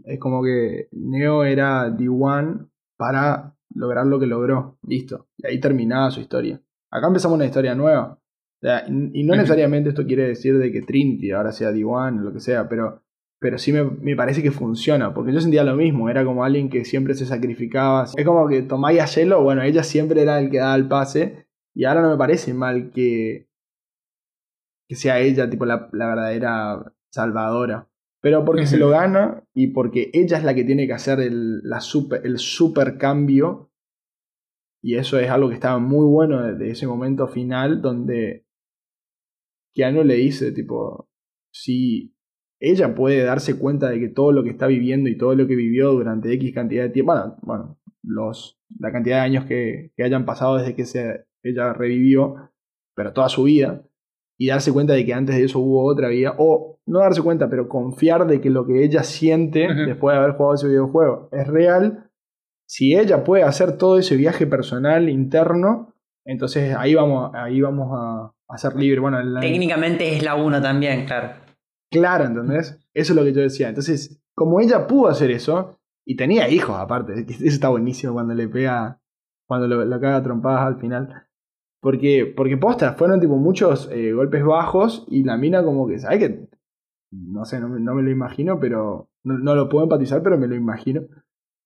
[0.05, 4.79] Es como que Neo era D1 para lograr lo que logró.
[4.87, 5.29] Listo.
[5.39, 6.61] Y ahí terminaba su historia.
[6.91, 8.19] Acá empezamos una historia nueva.
[8.19, 12.21] O sea, y y no necesariamente esto quiere decir de que Trinity ahora sea D1
[12.21, 13.02] o lo que sea, pero,
[13.43, 15.13] pero sí me, me parece que funciona.
[15.13, 16.09] Porque yo sentía lo mismo.
[16.09, 18.07] Era como alguien que siempre se sacrificaba.
[18.17, 21.49] Es como que Tomaya Yelo, bueno, ella siempre era el que daba el pase.
[21.75, 23.49] Y ahora no me parece mal que,
[24.89, 27.89] que sea ella, tipo, la, la verdadera salvadora.
[28.21, 31.61] Pero porque se lo gana y porque ella es la que tiene que hacer el,
[31.63, 33.73] la super, el super cambio.
[34.81, 38.47] Y eso es algo que estaba muy bueno de, de ese momento final donde
[39.75, 41.09] Keanu le dice, tipo,
[41.53, 42.15] si
[42.65, 45.57] ella puede darse cuenta de que todo lo que está viviendo y todo lo que
[45.57, 50.05] vivió durante X cantidad de tiempo, bueno, bueno los, la cantidad de años que, que
[50.05, 52.37] hayan pasado desde que se, ella revivió,
[52.95, 53.83] pero toda su vida,
[54.39, 57.49] y darse cuenta de que antes de eso hubo otra vida, o no darse cuenta,
[57.51, 61.47] pero confiar de que lo que ella siente después de haber jugado ese videojuego es
[61.49, 62.11] real,
[62.67, 65.95] si ella puede hacer todo ese viaje personal interno,
[66.25, 69.01] entonces ahí vamos, ahí vamos a, a ser libres.
[69.01, 71.42] Bueno, la- Técnicamente es la 1 también, claro.
[71.93, 72.81] Claro, ¿entendés?
[72.95, 73.69] Eso es lo que yo decía.
[73.69, 78.35] Entonces, como ella pudo hacer eso, y tenía hijos aparte, que eso está buenísimo cuando
[78.35, 79.01] le pega,
[79.47, 81.27] cuando lo, caga trompadas al final.
[81.81, 86.21] Porque, porque posta, fueron tipo muchos eh, golpes bajos y la mina como que, ¿sabes
[86.21, 86.49] qué?
[87.13, 90.57] No sé, no, me- lo imagino, pero no, no lo puedo empatizar, pero me lo
[90.57, 91.03] imagino.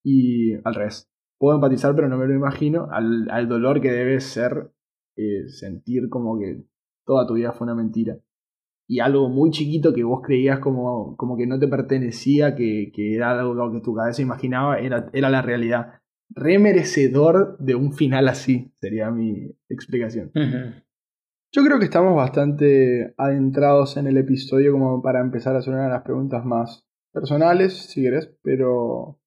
[0.05, 4.21] Y al revés, puedo empatizar, pero no me lo imagino al, al dolor que debe
[4.21, 4.71] ser
[5.17, 6.65] eh, sentir como que
[7.07, 8.19] toda tu vida fue una mentira
[8.89, 13.15] y algo muy chiquito que vos creías como, como que no te pertenecía, que, que
[13.17, 15.95] era algo que tu cabeza imaginaba, era, era la realidad.
[16.31, 20.31] Re merecedor de un final así, sería mi explicación.
[21.53, 25.85] Yo creo que estamos bastante adentrados en el episodio como para empezar a hacer una
[25.85, 29.19] de las preguntas más personales, si querés, pero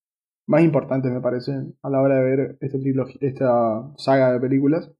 [0.47, 4.91] más importantes me parecen a la hora de ver esta, trilogía, esta saga de películas,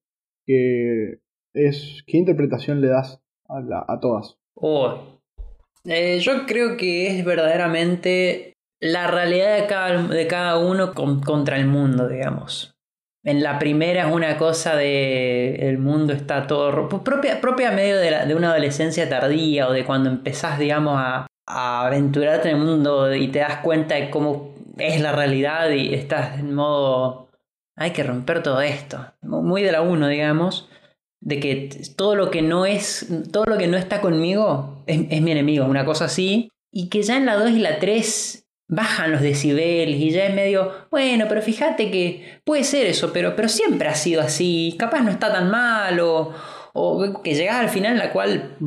[0.45, 1.19] que
[1.53, 4.39] es ¿qué interpretación le das a, la- a todas?
[4.61, 5.19] Oh.
[5.85, 11.57] Eh, yo creo que es verdaderamente la realidad de cada, de cada uno con- contra
[11.57, 12.73] el mundo, digamos.
[13.23, 17.97] En la primera es una cosa de el mundo está todo ro- propia, propia medio
[17.97, 22.63] de, de una adolescencia tardía o de cuando empezás, digamos, a, a aventurarte en el
[22.63, 27.27] mundo y te das cuenta de cómo es la realidad y estás en modo
[27.75, 29.05] hay que romper todo esto.
[29.21, 30.69] Muy de la uno, digamos
[31.21, 35.21] de que todo lo que no es, todo lo que no está conmigo es, es
[35.21, 39.11] mi enemigo, una cosa así, y que ya en la 2 y la 3 bajan
[39.11, 43.49] los decibeles y ya es medio, bueno, pero fíjate que puede ser eso, pero, pero
[43.49, 46.33] siempre ha sido así, capaz no está tan mal, o,
[46.73, 48.57] o que llegás al final en la cual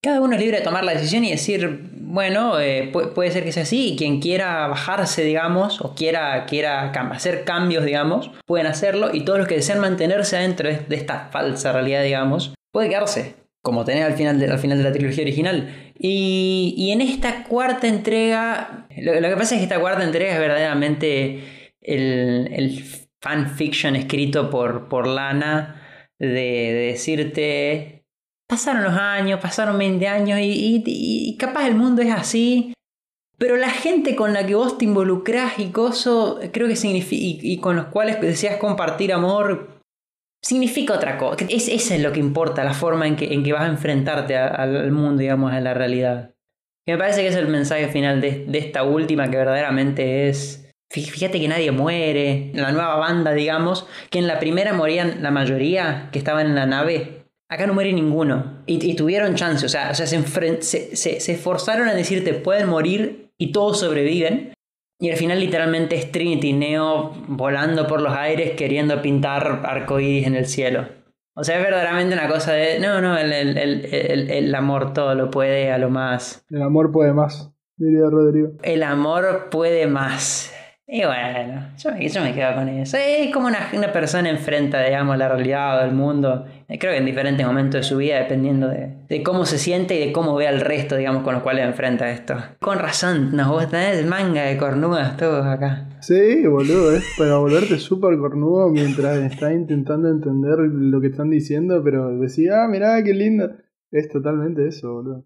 [0.00, 3.44] cada uno es libre de tomar la decisión y decir, bueno, eh, pu- puede ser
[3.44, 8.66] que sea así, y quien quiera bajarse, digamos, o quiera, quiera hacer cambios, digamos, pueden
[8.66, 13.34] hacerlo, y todos los que desean mantenerse adentro de, esta falsa realidad, digamos, puede quedarse,
[13.62, 15.92] como tenés al final de, al final de la trilogía original.
[15.98, 20.32] Y, y en esta cuarta entrega, lo, lo que pasa es que esta cuarta entrega
[20.32, 21.42] es verdaderamente
[21.82, 22.82] el, el
[23.20, 25.82] fanfiction escrito por, por Lana
[26.18, 27.95] de decirte,
[28.48, 32.72] pasaron los años, pasaron 20 años y, capaz el mundo es así.
[33.38, 37.58] Pero la gente con la que vos te involucrás y coso, creo que significa, y,
[37.58, 39.80] con los cuales deseas compartir amor,
[40.42, 41.44] significa otra cosa.
[41.48, 44.36] Es, eso es lo que importa, la forma en que, en que vas a enfrentarte
[44.36, 46.30] al mundo, digamos, a la realidad.
[46.88, 50.70] Y me parece que es el mensaje final de, de esta última que verdaderamente es...
[50.90, 52.52] fí- Fíjate que nadie muere.
[52.54, 56.64] La nueva banda, digamos, que en la primera morían la mayoría que estaban en la
[56.66, 57.25] nave.
[57.48, 58.62] Acá no muere ninguno.
[58.66, 60.20] Y, y tuvieron chance, o sea, o sea se,
[60.62, 64.52] se, se- se esforzaron a decirte pueden morir y todos sobreviven.
[64.98, 70.34] Y al final literalmente es Trinity Neo volando por los aires queriendo pintar arcoíris en
[70.34, 70.88] el cielo.
[71.38, 72.78] O sea, es verdaderamente una cosa de...
[72.80, 76.46] No, no, el, el- el- el- el amor todo lo puede a lo más.
[76.50, 78.52] El amor puede más, diría Rodrigo.
[78.62, 80.50] El amor puede más.
[80.88, 82.96] Y bueno, yo me, me quedo con eso.
[82.96, 86.44] Es como una, una persona enfrenta, digamos, la realidad o el mundo.
[86.68, 90.06] Creo que en diferentes momentos de su vida, dependiendo de, de cómo se siente y
[90.06, 92.36] de cómo ve al resto, digamos, con los cuales enfrenta esto.
[92.60, 95.88] Con razón, nos gusta el manga de cornudas todos acá.
[96.00, 101.82] Sí, boludo, es para volverte súper cornudo mientras estás intentando entender lo que están diciendo,
[101.82, 103.50] pero decir, ah, mirá, qué lindo.
[103.90, 105.24] Es totalmente eso, boludo.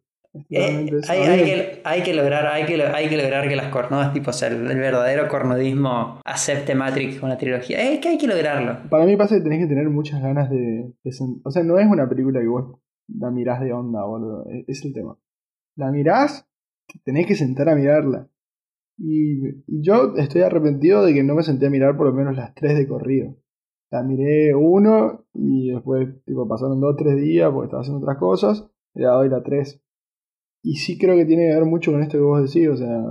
[0.48, 4.12] Eh, hay, hay que, hay que lograr, hay que, hay que lograr que las cornudas,
[4.12, 7.80] tipo, o sea, el, el verdadero cornudismo acepte Matrix con la trilogía.
[7.80, 8.88] Es que hay que lograrlo.
[8.88, 11.10] Para mí pasa que tenés que tener muchas ganas de, de
[11.42, 12.78] O sea, no es una película que vos
[13.08, 14.46] la mirás de onda, boludo.
[14.48, 15.18] e- Es el tema.
[15.76, 16.48] La mirás,
[16.86, 18.28] te tenés que sentar a mirarla.
[18.98, 22.36] Y, y yo estoy arrepentido de que no me senté a mirar por lo menos
[22.36, 23.34] las tres de corrido.
[23.88, 28.18] Sea, miré uno y después tipo, pasaron dos o tres días porque estaba haciendo otras
[28.18, 28.70] cosas.
[28.94, 29.80] Y la doy la tres.
[30.62, 32.68] Y sí creo que tiene que ver mucho con esto que vos decís.
[32.68, 33.02] O sea,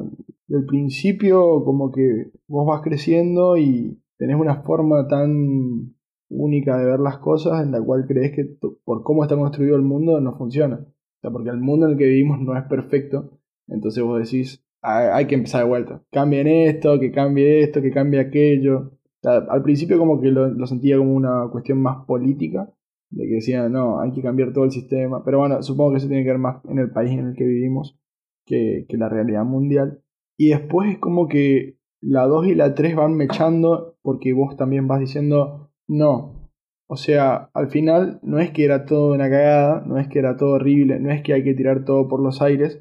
[0.47, 5.95] del principio como que vos vas creciendo y tenés una forma tan
[6.30, 8.45] única de ver las cosas en la cual crees que
[8.84, 10.76] por cómo está construido el mundo no funciona.
[10.78, 13.39] O sea, porque el mundo en el que vivimos no es perfecto.
[13.68, 16.02] Entonces vos decís, hay, que empezar de vuelta.
[16.12, 18.78] Cambien esto, que cambie esto, que cambie aquello.
[18.78, 22.72] O sea, al principio como que lo sentía como una cuestión más política.
[23.12, 25.24] De que decían, no, hay que cambiar todo el sistema.
[25.26, 27.45] Pero bueno, supongo que eso tiene que ver más en el país en el que
[27.45, 27.99] vivimos
[28.45, 30.03] que, que la realidad mundial.
[30.38, 34.88] Y después es como que la 2 y la 3 van mechando porque vos también
[34.88, 36.49] vas diciendo, no.
[36.88, 40.38] O sea, al final no es que era todo una cagada, no es que era
[40.38, 42.80] todo horrible, no es que hay que tirar todo por los aires,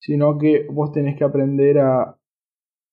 [0.00, 2.18] sino que vos tenés que aprender a,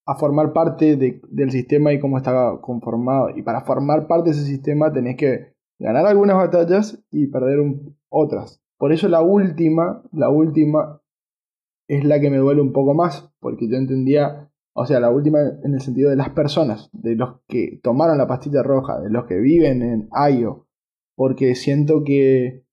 [0.06, 3.30] a formar parte de- del sistema y cómo está conformado.
[3.36, 7.60] Y para formar parte de ese sistema tenés que ganar algunas batallas y perder
[8.08, 8.62] otras.
[8.78, 11.00] Por eso la última, la última
[11.88, 15.38] es la que me duele un poco más, porque yo entendía, o sea, la última
[15.62, 19.26] en el sentido de las personas, de los que tomaron la pastilla roja, de los
[19.26, 20.66] que viven en Ayo,
[21.14, 22.64] porque siento que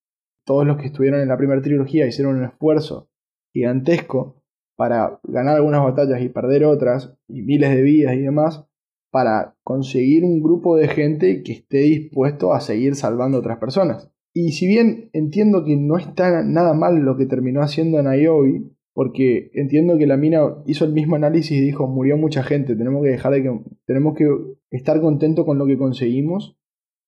[0.45, 3.09] todos los que estuvieron en la primera trilogía hicieron un esfuerzo
[3.53, 4.43] gigantesco
[4.75, 8.65] para ganar algunas batallas y perder otras, y miles de vidas y demás,
[9.13, 14.11] para conseguir un grupo de gente que esté dispuesto a seguir salvando a otras personas.
[14.33, 19.51] Y si bien entiendo que no está nada mal lo que terminó haciendo Niobe, porque
[19.53, 23.09] entiendo que la mina hizo el mismo análisis y dijo, murió mucha gente, tenemos que
[23.09, 24.25] dejar de que tenemos que
[24.71, 26.57] estar contentos con lo que conseguimos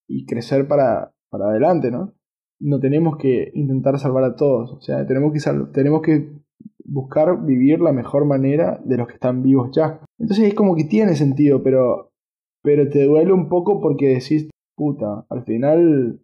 [0.06, 2.14] y crecer para, para adelante, ¿no?
[2.60, 5.40] No tenemos que intentar salvar a todos, o sea, tenemos que
[5.72, 6.30] tenemos que
[6.88, 10.00] buscar vivir la mejor manera de los que están vivos ya.
[10.18, 12.10] Entonces es como que tiene sentido, pero
[12.62, 16.20] pero te duele un poco porque decís, puta, al final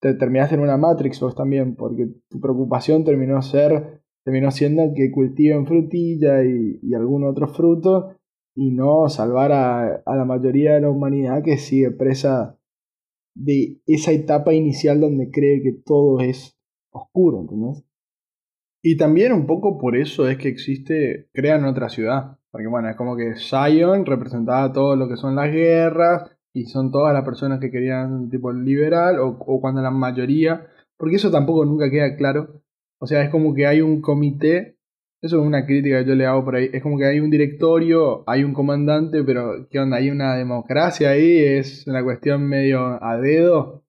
[0.00, 5.10] te terminaste en una Matrix vos también, porque tu preocupación terminó ser terminó siendo que
[5.10, 8.16] cultiven frutilla y, y algún otro fruto
[8.54, 12.58] y no salvar a, a la mayoría de la humanidad que sigue presa
[13.34, 16.58] de esa etapa inicial donde cree que todo es
[16.92, 17.84] oscuro, ¿entendés?
[18.82, 22.38] Y también un poco por eso es que existe, crean otra ciudad.
[22.50, 26.90] Porque bueno, es como que Zion representaba todo lo que son las guerras y son
[26.90, 30.66] todas las personas que querían tipo liberal o, o cuando la mayoría,
[30.96, 32.62] porque eso tampoco nunca queda claro.
[32.98, 34.78] O sea, es como que hay un comité,
[35.22, 37.30] eso es una crítica que yo le hago por ahí, es como que hay un
[37.30, 39.98] directorio, hay un comandante, pero ¿qué onda?
[39.98, 43.84] Hay una democracia ahí, es una cuestión medio a dedo.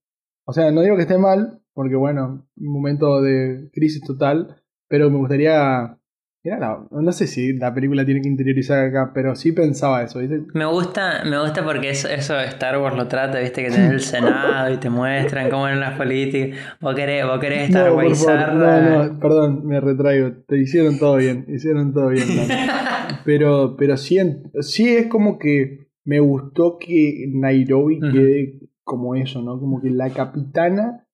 [0.45, 4.60] O sea, no digo que esté mal, porque bueno, un momento de crisis total,
[4.91, 5.97] pero me gustaría...
[6.43, 10.17] Era la- no sé si la película tiene que interiorizar acá, pero sí pensaba eso,
[10.19, 10.41] ¿viste?
[10.55, 13.91] Me gusta, me gusta porque eso, eso de Star Wars lo trata, viste, que tenés
[13.91, 16.57] el Senado y te muestran cómo eran las políticas.
[16.81, 18.55] Vos querés, vos querés Star No, Warsar.
[18.55, 20.31] no, no, perdón, me retraigo.
[20.47, 22.27] Te hicieron todo bien, hicieron todo bien.
[23.23, 24.17] Pero, pero sí,
[24.61, 29.59] sí es como que me gustó que Nairobi quede como eso, ¿no?
[29.59, 31.05] Como que la capitana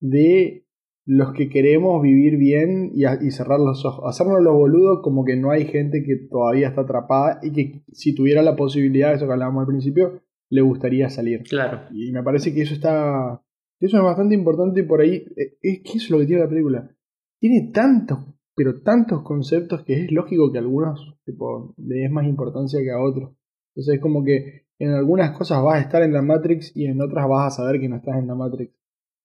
[0.00, 0.64] de
[1.08, 4.04] los que queremos vivir bien y, a- y cerrar los ojos.
[4.08, 8.14] Hacernos los boludos como que no hay gente que todavía está atrapada y que si
[8.14, 11.42] tuviera la posibilidad, eso que hablábamos al principio, le gustaría salir.
[11.44, 11.82] Claro.
[11.92, 13.40] Y me parece que eso está.
[13.80, 15.24] Eso es bastante importante y por ahí.
[15.36, 16.90] eh, Es que eso es lo que tiene la película.
[17.38, 18.18] Tiene tantos,
[18.56, 22.90] pero tantos conceptos que es lógico que a algunos tipo, le des más importancia que
[22.90, 23.30] a otros.
[23.74, 27.00] Entonces es como que en algunas cosas vas a estar en la Matrix y en
[27.00, 28.72] otras vas a saber que no estás en la Matrix.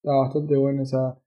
[0.04, 1.21] Está bastante buena esa,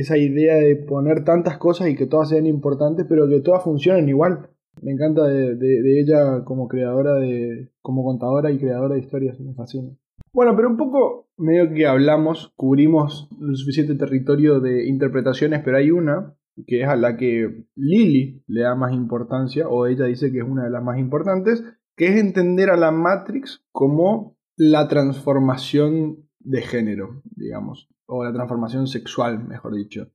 [0.00, 4.08] esa idea de poner tantas cosas y que todas sean importantes, pero que todas funcionen
[4.08, 4.50] igual.
[4.82, 7.70] Me encanta de, ella como creadora de.
[7.82, 9.90] como contadora y creadora de historias, me fascina.
[10.32, 15.90] Bueno, pero un poco medio que hablamos, cubrimos lo suficiente territorio de interpretaciones, pero hay
[15.90, 16.34] una
[16.66, 20.44] que es a la que Lily le da más importancia, o ella dice que es
[20.44, 21.64] una de las más importantes,
[21.96, 28.86] que es entender a la Matrix como la transformación de género, digamos, o la transformación
[28.86, 30.10] sexual, mejor dicho.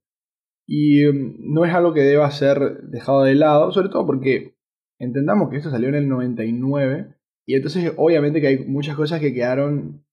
[0.68, 4.58] Y mm, no es algo que deba ser dejado de lado, sobre todo porque
[5.00, 7.16] entendamos que esto salió en el 99
[7.46, 10.06] y entonces obviamente que hay muchas cosas que quedaron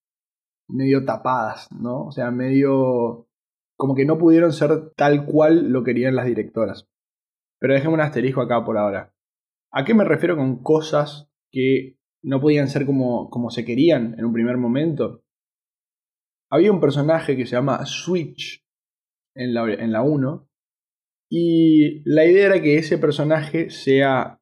[0.69, 2.07] medio tapadas, ¿no?
[2.07, 3.29] O sea, medio
[3.77, 6.89] como que no pudieron ser tal cual lo querían las directoras.
[7.59, 9.15] Pero déjeme un asterisco acá por ahora.
[9.73, 14.25] ¿A qué me refiero con cosas que no podían ser como, como se querían en
[14.25, 15.23] un primer momento?
[16.51, 18.65] Había un personaje que se llama Switch
[19.35, 20.49] en la, en la 1
[21.31, 24.41] y la idea era que ese personaje sea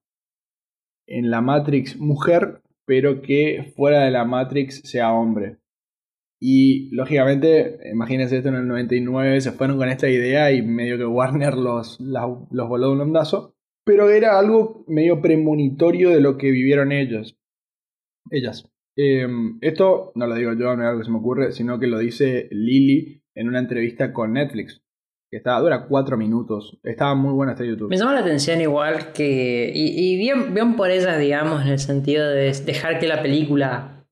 [1.07, 5.59] en la Matrix mujer, pero que fuera de la Matrix sea hombre.
[6.41, 11.05] Y lógicamente, imagínense esto en el 99, se fueron con esta idea y medio que
[11.05, 13.55] Warner los, los voló de un ondazo.
[13.85, 17.37] Pero era algo medio premonitorio de lo que vivieron ellos.
[18.31, 18.71] Ellas.
[19.01, 19.29] Eh,
[19.61, 21.99] esto no lo digo yo, no es algo que se me ocurre, sino que lo
[21.99, 24.83] dice Lily en una entrevista con Netflix.
[25.31, 26.81] Que estaba, dura cuatro minutos.
[26.83, 27.91] Estaba muy buena esta YouTube.
[27.91, 29.71] Me llama la atención igual que.
[29.73, 34.07] Y, bien, bien por ellas, digamos, en el sentido de dejar que la película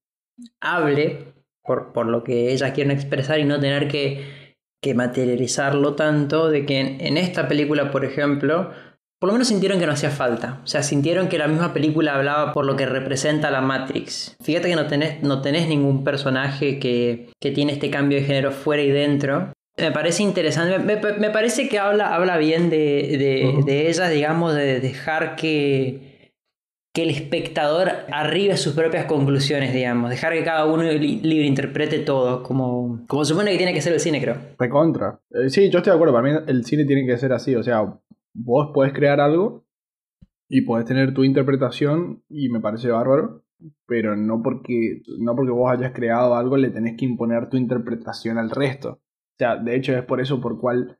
[0.60, 1.34] hable
[1.64, 6.50] por, por lo que ellas quieren expresar y no tener que, que materializarlo tanto.
[6.50, 8.70] De que en esta película, por ejemplo,
[9.18, 10.60] por lo menos sintieron que no hacía falta.
[10.62, 14.36] O sea, sintieron que la misma película hablaba por lo que representa la Matrix.
[14.42, 18.50] Fíjate que no tenés, no tenés ningún personaje que, que tiene este cambio de género
[18.52, 19.52] fuera y dentro.
[19.78, 24.54] Me parece interesante, me, me- me parece que habla, habla bien de, de, ellas, digamos,
[24.54, 26.30] de dejar que,
[26.94, 31.98] que el espectador arribe sus propias conclusiones, digamos, dejar que cada uno li- libre interprete
[31.98, 34.36] todo, como, como supone que tiene que ser el cine, creo.
[34.58, 35.18] Recontra.
[35.30, 36.14] Eh, sí, yo estoy de acuerdo.
[36.14, 37.54] Para mí el cine tiene que ser así.
[37.54, 37.82] O sea,
[38.36, 39.66] vos podés crear algo
[40.48, 43.42] y podés tener tu interpretación y me parece bárbaro.
[43.86, 48.36] Pero no porque, no porque vos hayas creado algo le tenés que imponer tu interpretación
[48.36, 48.90] al resto.
[48.90, 50.98] O sea, de hecho es por eso por cual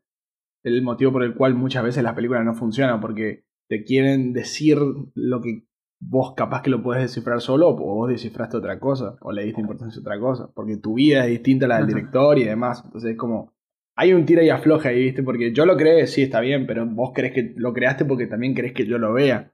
[0.62, 4.78] el motivo por el cual muchas veces las películas no funcionan, porque te quieren decir
[5.14, 5.64] lo que
[6.00, 9.60] vos capaz que lo puedes descifrar solo, o vos descifraste otra cosa, o le diste
[9.60, 12.82] importancia a otra cosa, porque tu vida es distinta a la del director y demás.
[12.84, 13.52] Entonces es como,
[13.96, 15.22] hay un tira y afloja ahí, ¿viste?
[15.22, 18.54] Porque yo lo creé, sí, está bien, pero vos crees que lo creaste porque también
[18.54, 19.52] crees que yo lo vea.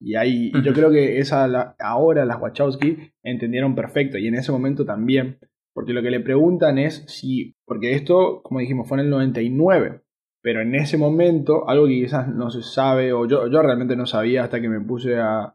[0.00, 4.52] Y ahí, yo creo que esa la- ahora las Wachowski entendieron perfecto, y en ese
[4.52, 5.38] momento también.
[5.72, 10.02] Porque lo que le preguntan es si, porque esto, como dijimos, fue en el 99,
[10.42, 14.06] pero en ese momento, algo que quizás no se sabe, o yo, yo realmente no
[14.06, 15.54] sabía hasta que me puse a,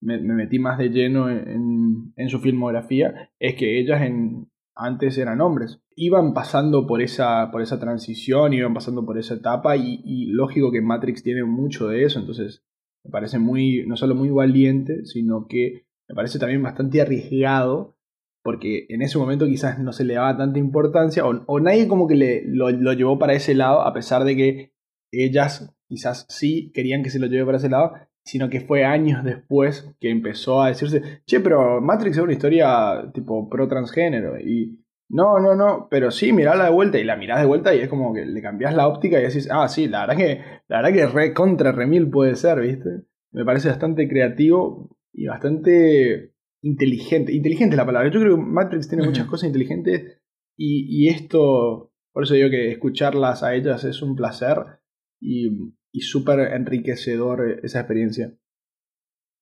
[0.00, 4.48] me, me metí más de lleno en, en- en su filmografía, es que ellas en,
[4.74, 5.80] antes eran hombres.
[5.96, 10.80] Iban pasando por esa, por esa transición, iban pasando por esa etapa, y, lógico que
[10.80, 12.64] Matrix tiene mucho de eso, entonces
[13.04, 17.96] me parece muy, no solo muy valiente, sino que me parece también bastante arriesgado
[18.44, 22.08] porque en ese momento quizás no se le daba tanta importancia o, o nadie como
[22.08, 24.72] que le, lo, lo llevó para ese lado, a pesar de que
[25.12, 27.92] ellas quizás sí querían que se lo lleve para ese lado,
[28.24, 33.10] sino que fue años después que empezó a decirse, che, pero Matrix es una historia
[33.12, 37.40] tipo pro transgénero y no, no, no, pero sí, mirala de vuelta y la mirás
[37.40, 40.06] de vuelta y es como que le cambias la óptica y decís, ah, sí, la
[40.06, 42.88] verdad que, la verdad que re contra remil puede ser, ¿viste?
[43.30, 47.34] Me parece bastante creativo y bastante inteligente.
[47.34, 48.10] Inteligente es la palabra.
[48.10, 50.18] Yo creo que Matrix tiene muchas cosas inteligentes
[50.56, 54.56] y, y esto, por eso digo que escucharlas a ellas es un placer
[55.20, 58.32] y, y súper enriquecedor esa experiencia.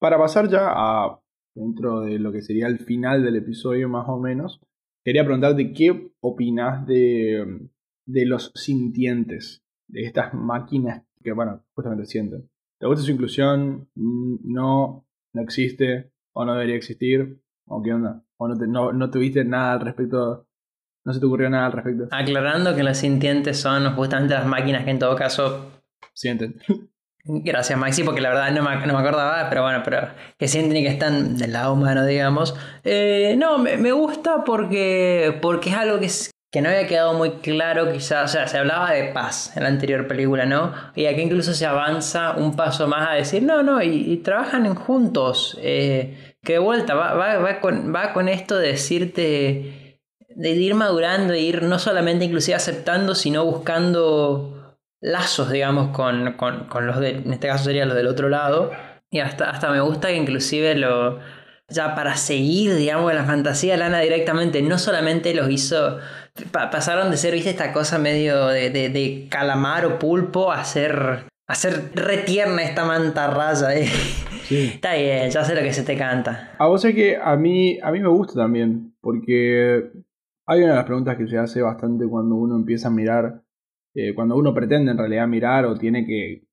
[0.01, 1.21] Para pasar ya a
[1.55, 4.61] dentro de lo que sería el final del episodio más o menos,
[5.05, 7.69] quería preguntarte qué opinas de,
[8.07, 12.49] de los sintientes, de estas máquinas que, bueno, justamente sienten.
[12.79, 13.89] ¿Te gusta su inclusión?
[13.95, 19.11] Mm, No, no existe, o no debería existir, o qué onda, o no, no, no
[19.11, 20.49] tuviste nada al respecto,
[21.05, 22.09] no se te ocurrió nada al respecto.
[22.11, 25.80] Aclarando que los sintientes son justamente las máquinas que en todo caso
[26.21, 26.55] Sienten.
[27.25, 30.09] Gracias, Maxi, porque la verdad no me, no me acordaba, pero bueno, pero
[30.39, 32.55] que sienten y que están del lado humano, digamos.
[32.85, 37.15] Eh, no, me, me gusta porque, porque es algo que, es- que no había quedado
[37.15, 38.31] muy claro, quizás.
[38.31, 40.73] O sea, se hablaba de paz en la anterior película, ¿no?
[40.97, 45.57] Y aquí incluso se avanza un paso más a decir, no, no, y, trabajan juntos.
[45.63, 49.99] eh, que de vuelta va, va, va, con, va con esto de decirte,
[50.31, 54.57] de ir madurando, de ir no solamente inclusive aceptando, sino buscando
[55.01, 58.71] lazos, digamos, con, con, con los de, en este caso serían los del otro lado.
[59.11, 61.19] Y hasta, hasta me gusta que inclusive lo,
[61.69, 65.99] ya para seguir, digamos, la fantasía, Lana directamente no solamente los hizo,
[66.53, 70.63] pa- pasaron de ser, viste, esta cosa medio de, de, de calamar o pulpo a
[70.65, 73.75] ser, a ser retierna esta mantarraya.
[73.75, 73.89] eh.
[74.51, 76.53] Está bien, ya sé lo que se te canta.
[76.59, 79.91] A vos es que a mí, a mí me gusta también, porque
[80.47, 83.43] hay una de las preguntas que se hace bastante cuando uno empieza a mirar,
[83.95, 86.47] eh, cuando uno pretende en realidad mirar o tiene que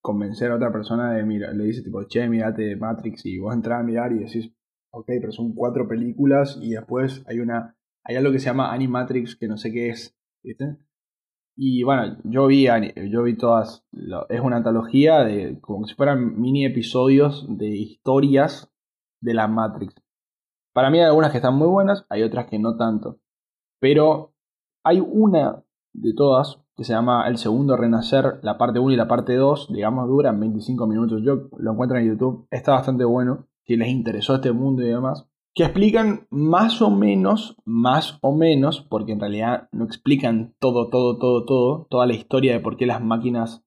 [0.00, 3.80] convencer a otra persona de mirar, le dice tipo, che, mirate Matrix y vos entras
[3.80, 4.52] a mirar y decís,
[4.90, 9.36] ok, pero son cuatro películas y después hay una, hay algo que se llama Animatrix
[9.36, 10.78] que no sé qué es, ¿viste?
[11.60, 12.68] Y bueno, yo vi,
[13.10, 13.84] yo vi todas,
[14.28, 18.70] es una antología de como si fueran mini episodios de historias
[19.20, 19.94] de la Matrix.
[20.72, 23.18] Para mí hay algunas que están muy buenas, hay otras que no tanto.
[23.80, 24.34] Pero
[24.84, 29.08] hay una de todas que se llama El Segundo Renacer, la parte 1 y la
[29.08, 31.22] parte 2, digamos, duran 25 minutos.
[31.24, 35.26] Yo lo encuentro en YouTube, está bastante bueno, si les interesó este mundo y demás.
[35.56, 41.18] Que explican más o menos, más o menos, porque en realidad no explican todo, todo,
[41.18, 43.64] todo, todo, toda la historia de por qué las máquinas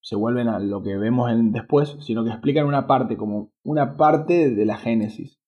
[0.00, 3.96] se vuelven a lo que vemos en después, sino que explican una parte, como una
[3.96, 5.38] parte de la génesis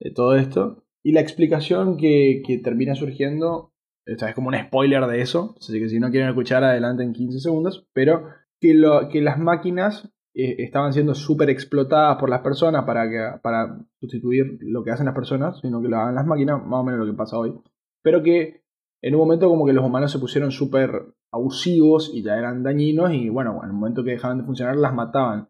[0.00, 0.82] de todo esto.
[1.04, 3.72] Y la explicación que, que termina surgiendo,
[4.06, 7.40] es como un spoiler de eso, así que si no quieren escuchar adelante en 15
[7.40, 8.28] segundos, pero
[8.60, 13.40] que, lo, que las máquinas eh, estaban siendo súper explotadas por las personas para, que,
[13.42, 16.84] para sustituir lo que hacen las personas, sino que lo hagan las máquinas, más o
[16.84, 17.54] menos lo que pasa hoy.
[18.02, 18.62] Pero que
[19.02, 23.12] en un momento como que los humanos se pusieron súper abusivos y ya eran dañinos
[23.12, 25.48] y bueno, en el momento que dejaban de funcionar las mataban.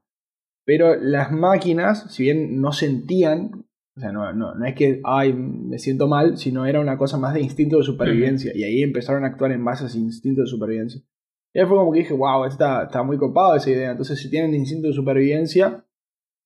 [0.64, 3.65] Pero las máquinas, si bien no sentían,
[3.96, 7.16] o sea, no, no, no es que, ay, me siento mal, sino era una cosa
[7.16, 8.52] más de instinto de supervivencia.
[8.54, 11.00] Y ahí empezaron a actuar en base a ese instinto de supervivencia.
[11.54, 13.90] Y ahí fue como que dije, wow, está, está muy copado esa idea.
[13.92, 15.82] Entonces, si tienen instinto de supervivencia,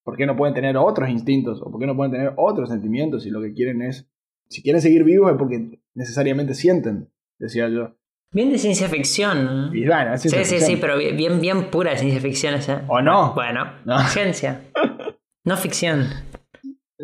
[0.05, 1.61] ¿por qué no pueden tener otros instintos?
[1.61, 3.23] ¿O por qué no pueden tener otros sentimientos?
[3.23, 4.09] Si lo que quieren es,
[4.47, 7.95] si quieren seguir vivos es porque necesariamente sienten, decía yo.
[8.33, 9.43] Bien de ciencia ficción.
[9.43, 9.75] ¿no?
[9.75, 10.75] Y bueno, es Sí, ciencia sí, ficción.
[10.77, 12.85] sí, pero bien, bien pura ciencia ficción esa.
[12.87, 13.33] ¿O no?
[13.33, 13.99] Bueno, No.
[14.07, 14.61] ciencia.
[15.43, 16.05] No ficción.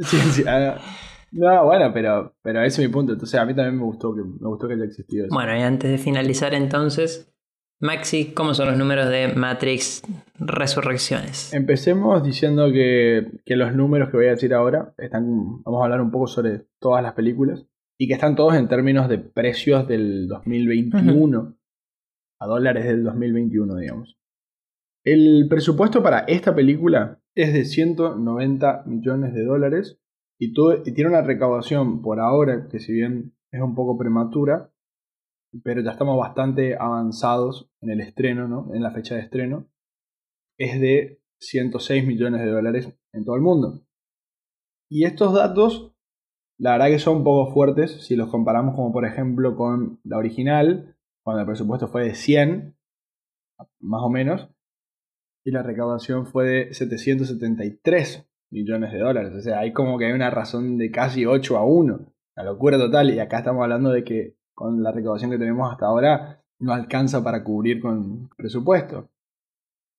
[0.04, 0.78] Ciencia.
[1.32, 3.14] No, bueno, pero, pero ese es mi punto.
[3.14, 5.36] Entonces, a mí también me gustó que, me gustó que haya existido eso.
[5.36, 7.34] Bueno, y antes de finalizar entonces,
[7.80, 10.02] Maxi, ¿cómo son los números de Matrix
[10.40, 11.54] Resurrecciones?
[11.54, 15.62] Empecemos diciendo que, que los números que voy a decir ahora están.
[15.64, 17.66] Vamos a hablar un poco sobre todas las películas.
[18.00, 21.58] Y que están todos en términos de precios del 2021
[22.40, 24.18] a dólares del 2021, digamos.
[25.04, 30.00] El presupuesto para esta película es de 190 millones de dólares
[30.40, 34.74] y, tiene una recaudación por ahora que si bien es un poco prematura,
[35.64, 38.74] pero ya estamos bastante avanzados en el estreno, ¿no?
[38.74, 39.68] En la fecha de estreno,
[40.58, 43.84] es de 106 millones de dólares en todo el mundo.
[44.90, 45.94] Y estos datos,
[46.58, 50.18] la verdad que son un poco fuertes si los comparamos como por ejemplo con la
[50.18, 52.76] original, cuando el presupuesto fue de 100,
[53.80, 54.50] más o menos,
[55.48, 59.32] y la recaudación fue de 773 millones de dólares.
[59.34, 62.14] O sea, hay como que hay una razón de casi 8 a 1.
[62.36, 63.12] La locura total.
[63.12, 67.24] Y acá estamos hablando de que con la recaudación que tenemos hasta ahora no alcanza
[67.24, 69.10] para cubrir con presupuesto.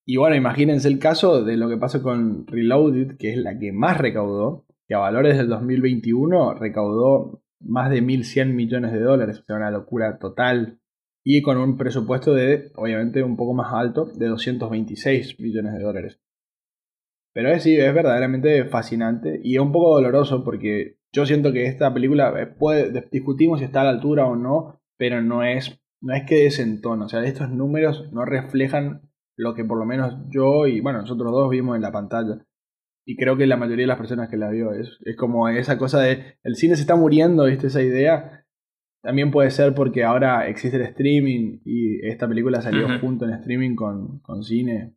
[0.04, 3.72] Y bueno, imagínense el caso de lo que pasó con Reloaded, que es la que
[3.72, 9.38] más recaudó, que a valores del 2021 recaudó más de 1.100 millones de dólares.
[9.38, 10.78] O sea, una locura total.
[11.30, 16.20] Y con un presupuesto de, obviamente, un poco más alto, de 226 millones de dólares.
[17.34, 21.66] Pero es, sí, es verdaderamente fascinante y es un poco doloroso porque yo siento que
[21.66, 25.78] esta película eh, puede, discutimos si está a la altura o no, pero no es,
[26.00, 27.04] no es que desentona.
[27.04, 29.02] O sea, estos números no reflejan
[29.36, 32.38] lo que por lo menos yo y, bueno, nosotros dos vimos en la pantalla.
[33.04, 35.76] Y creo que la mayoría de las personas que la vio es, es como esa
[35.76, 37.66] cosa de el cine se está muriendo, ¿viste?
[37.66, 38.37] Esa idea.
[39.02, 43.76] También puede ser porque ahora existe el streaming y esta película salió junto en streaming
[43.76, 44.96] con, con cine.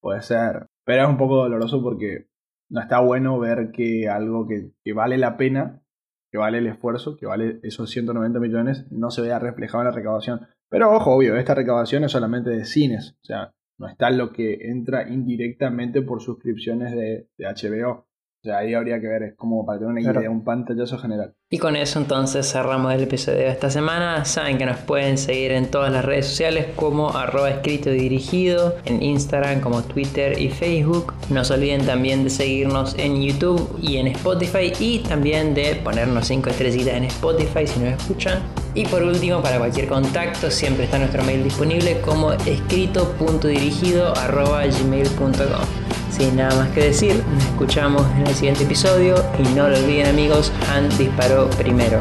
[0.00, 0.66] Puede ser.
[0.84, 2.28] Pero es un poco doloroso porque
[2.68, 5.82] no está bueno ver que algo que, que vale la pena,
[6.30, 9.94] que vale el esfuerzo, que vale esos 190 millones, no se vea reflejado en la
[9.94, 10.46] recaudación.
[10.68, 13.16] Pero ojo, obvio, esta recaudación es solamente de cines.
[13.22, 18.06] O sea, no está lo que entra indirectamente por suscripciones de, de HBO.
[18.42, 20.20] O sea, ahí habría que ver, es como para tener una Claro.
[20.20, 21.34] idea, un pantallazo general.
[21.50, 24.24] Y con eso entonces cerramos el episodio de esta semana.
[24.24, 28.76] Saben que nos pueden seguir en todas las redes sociales como arroba escrito y dirigido,
[28.86, 31.12] en Instagram como Twitter y Facebook.
[31.28, 36.26] No se olviden también de seguirnos en YouTube y en Spotify y también de ponernos
[36.26, 38.38] 5 estrellitas en Spotify si nos escuchan.
[38.74, 45.79] Y por último, para cualquier contacto siempre está nuestro mail disponible como escrito.dirigido arroba gmail.com.
[46.10, 50.06] Sin nada más que decir, nos escuchamos en el siguiente episodio y no lo olviden
[50.06, 52.00] amigos, Han disparó primero.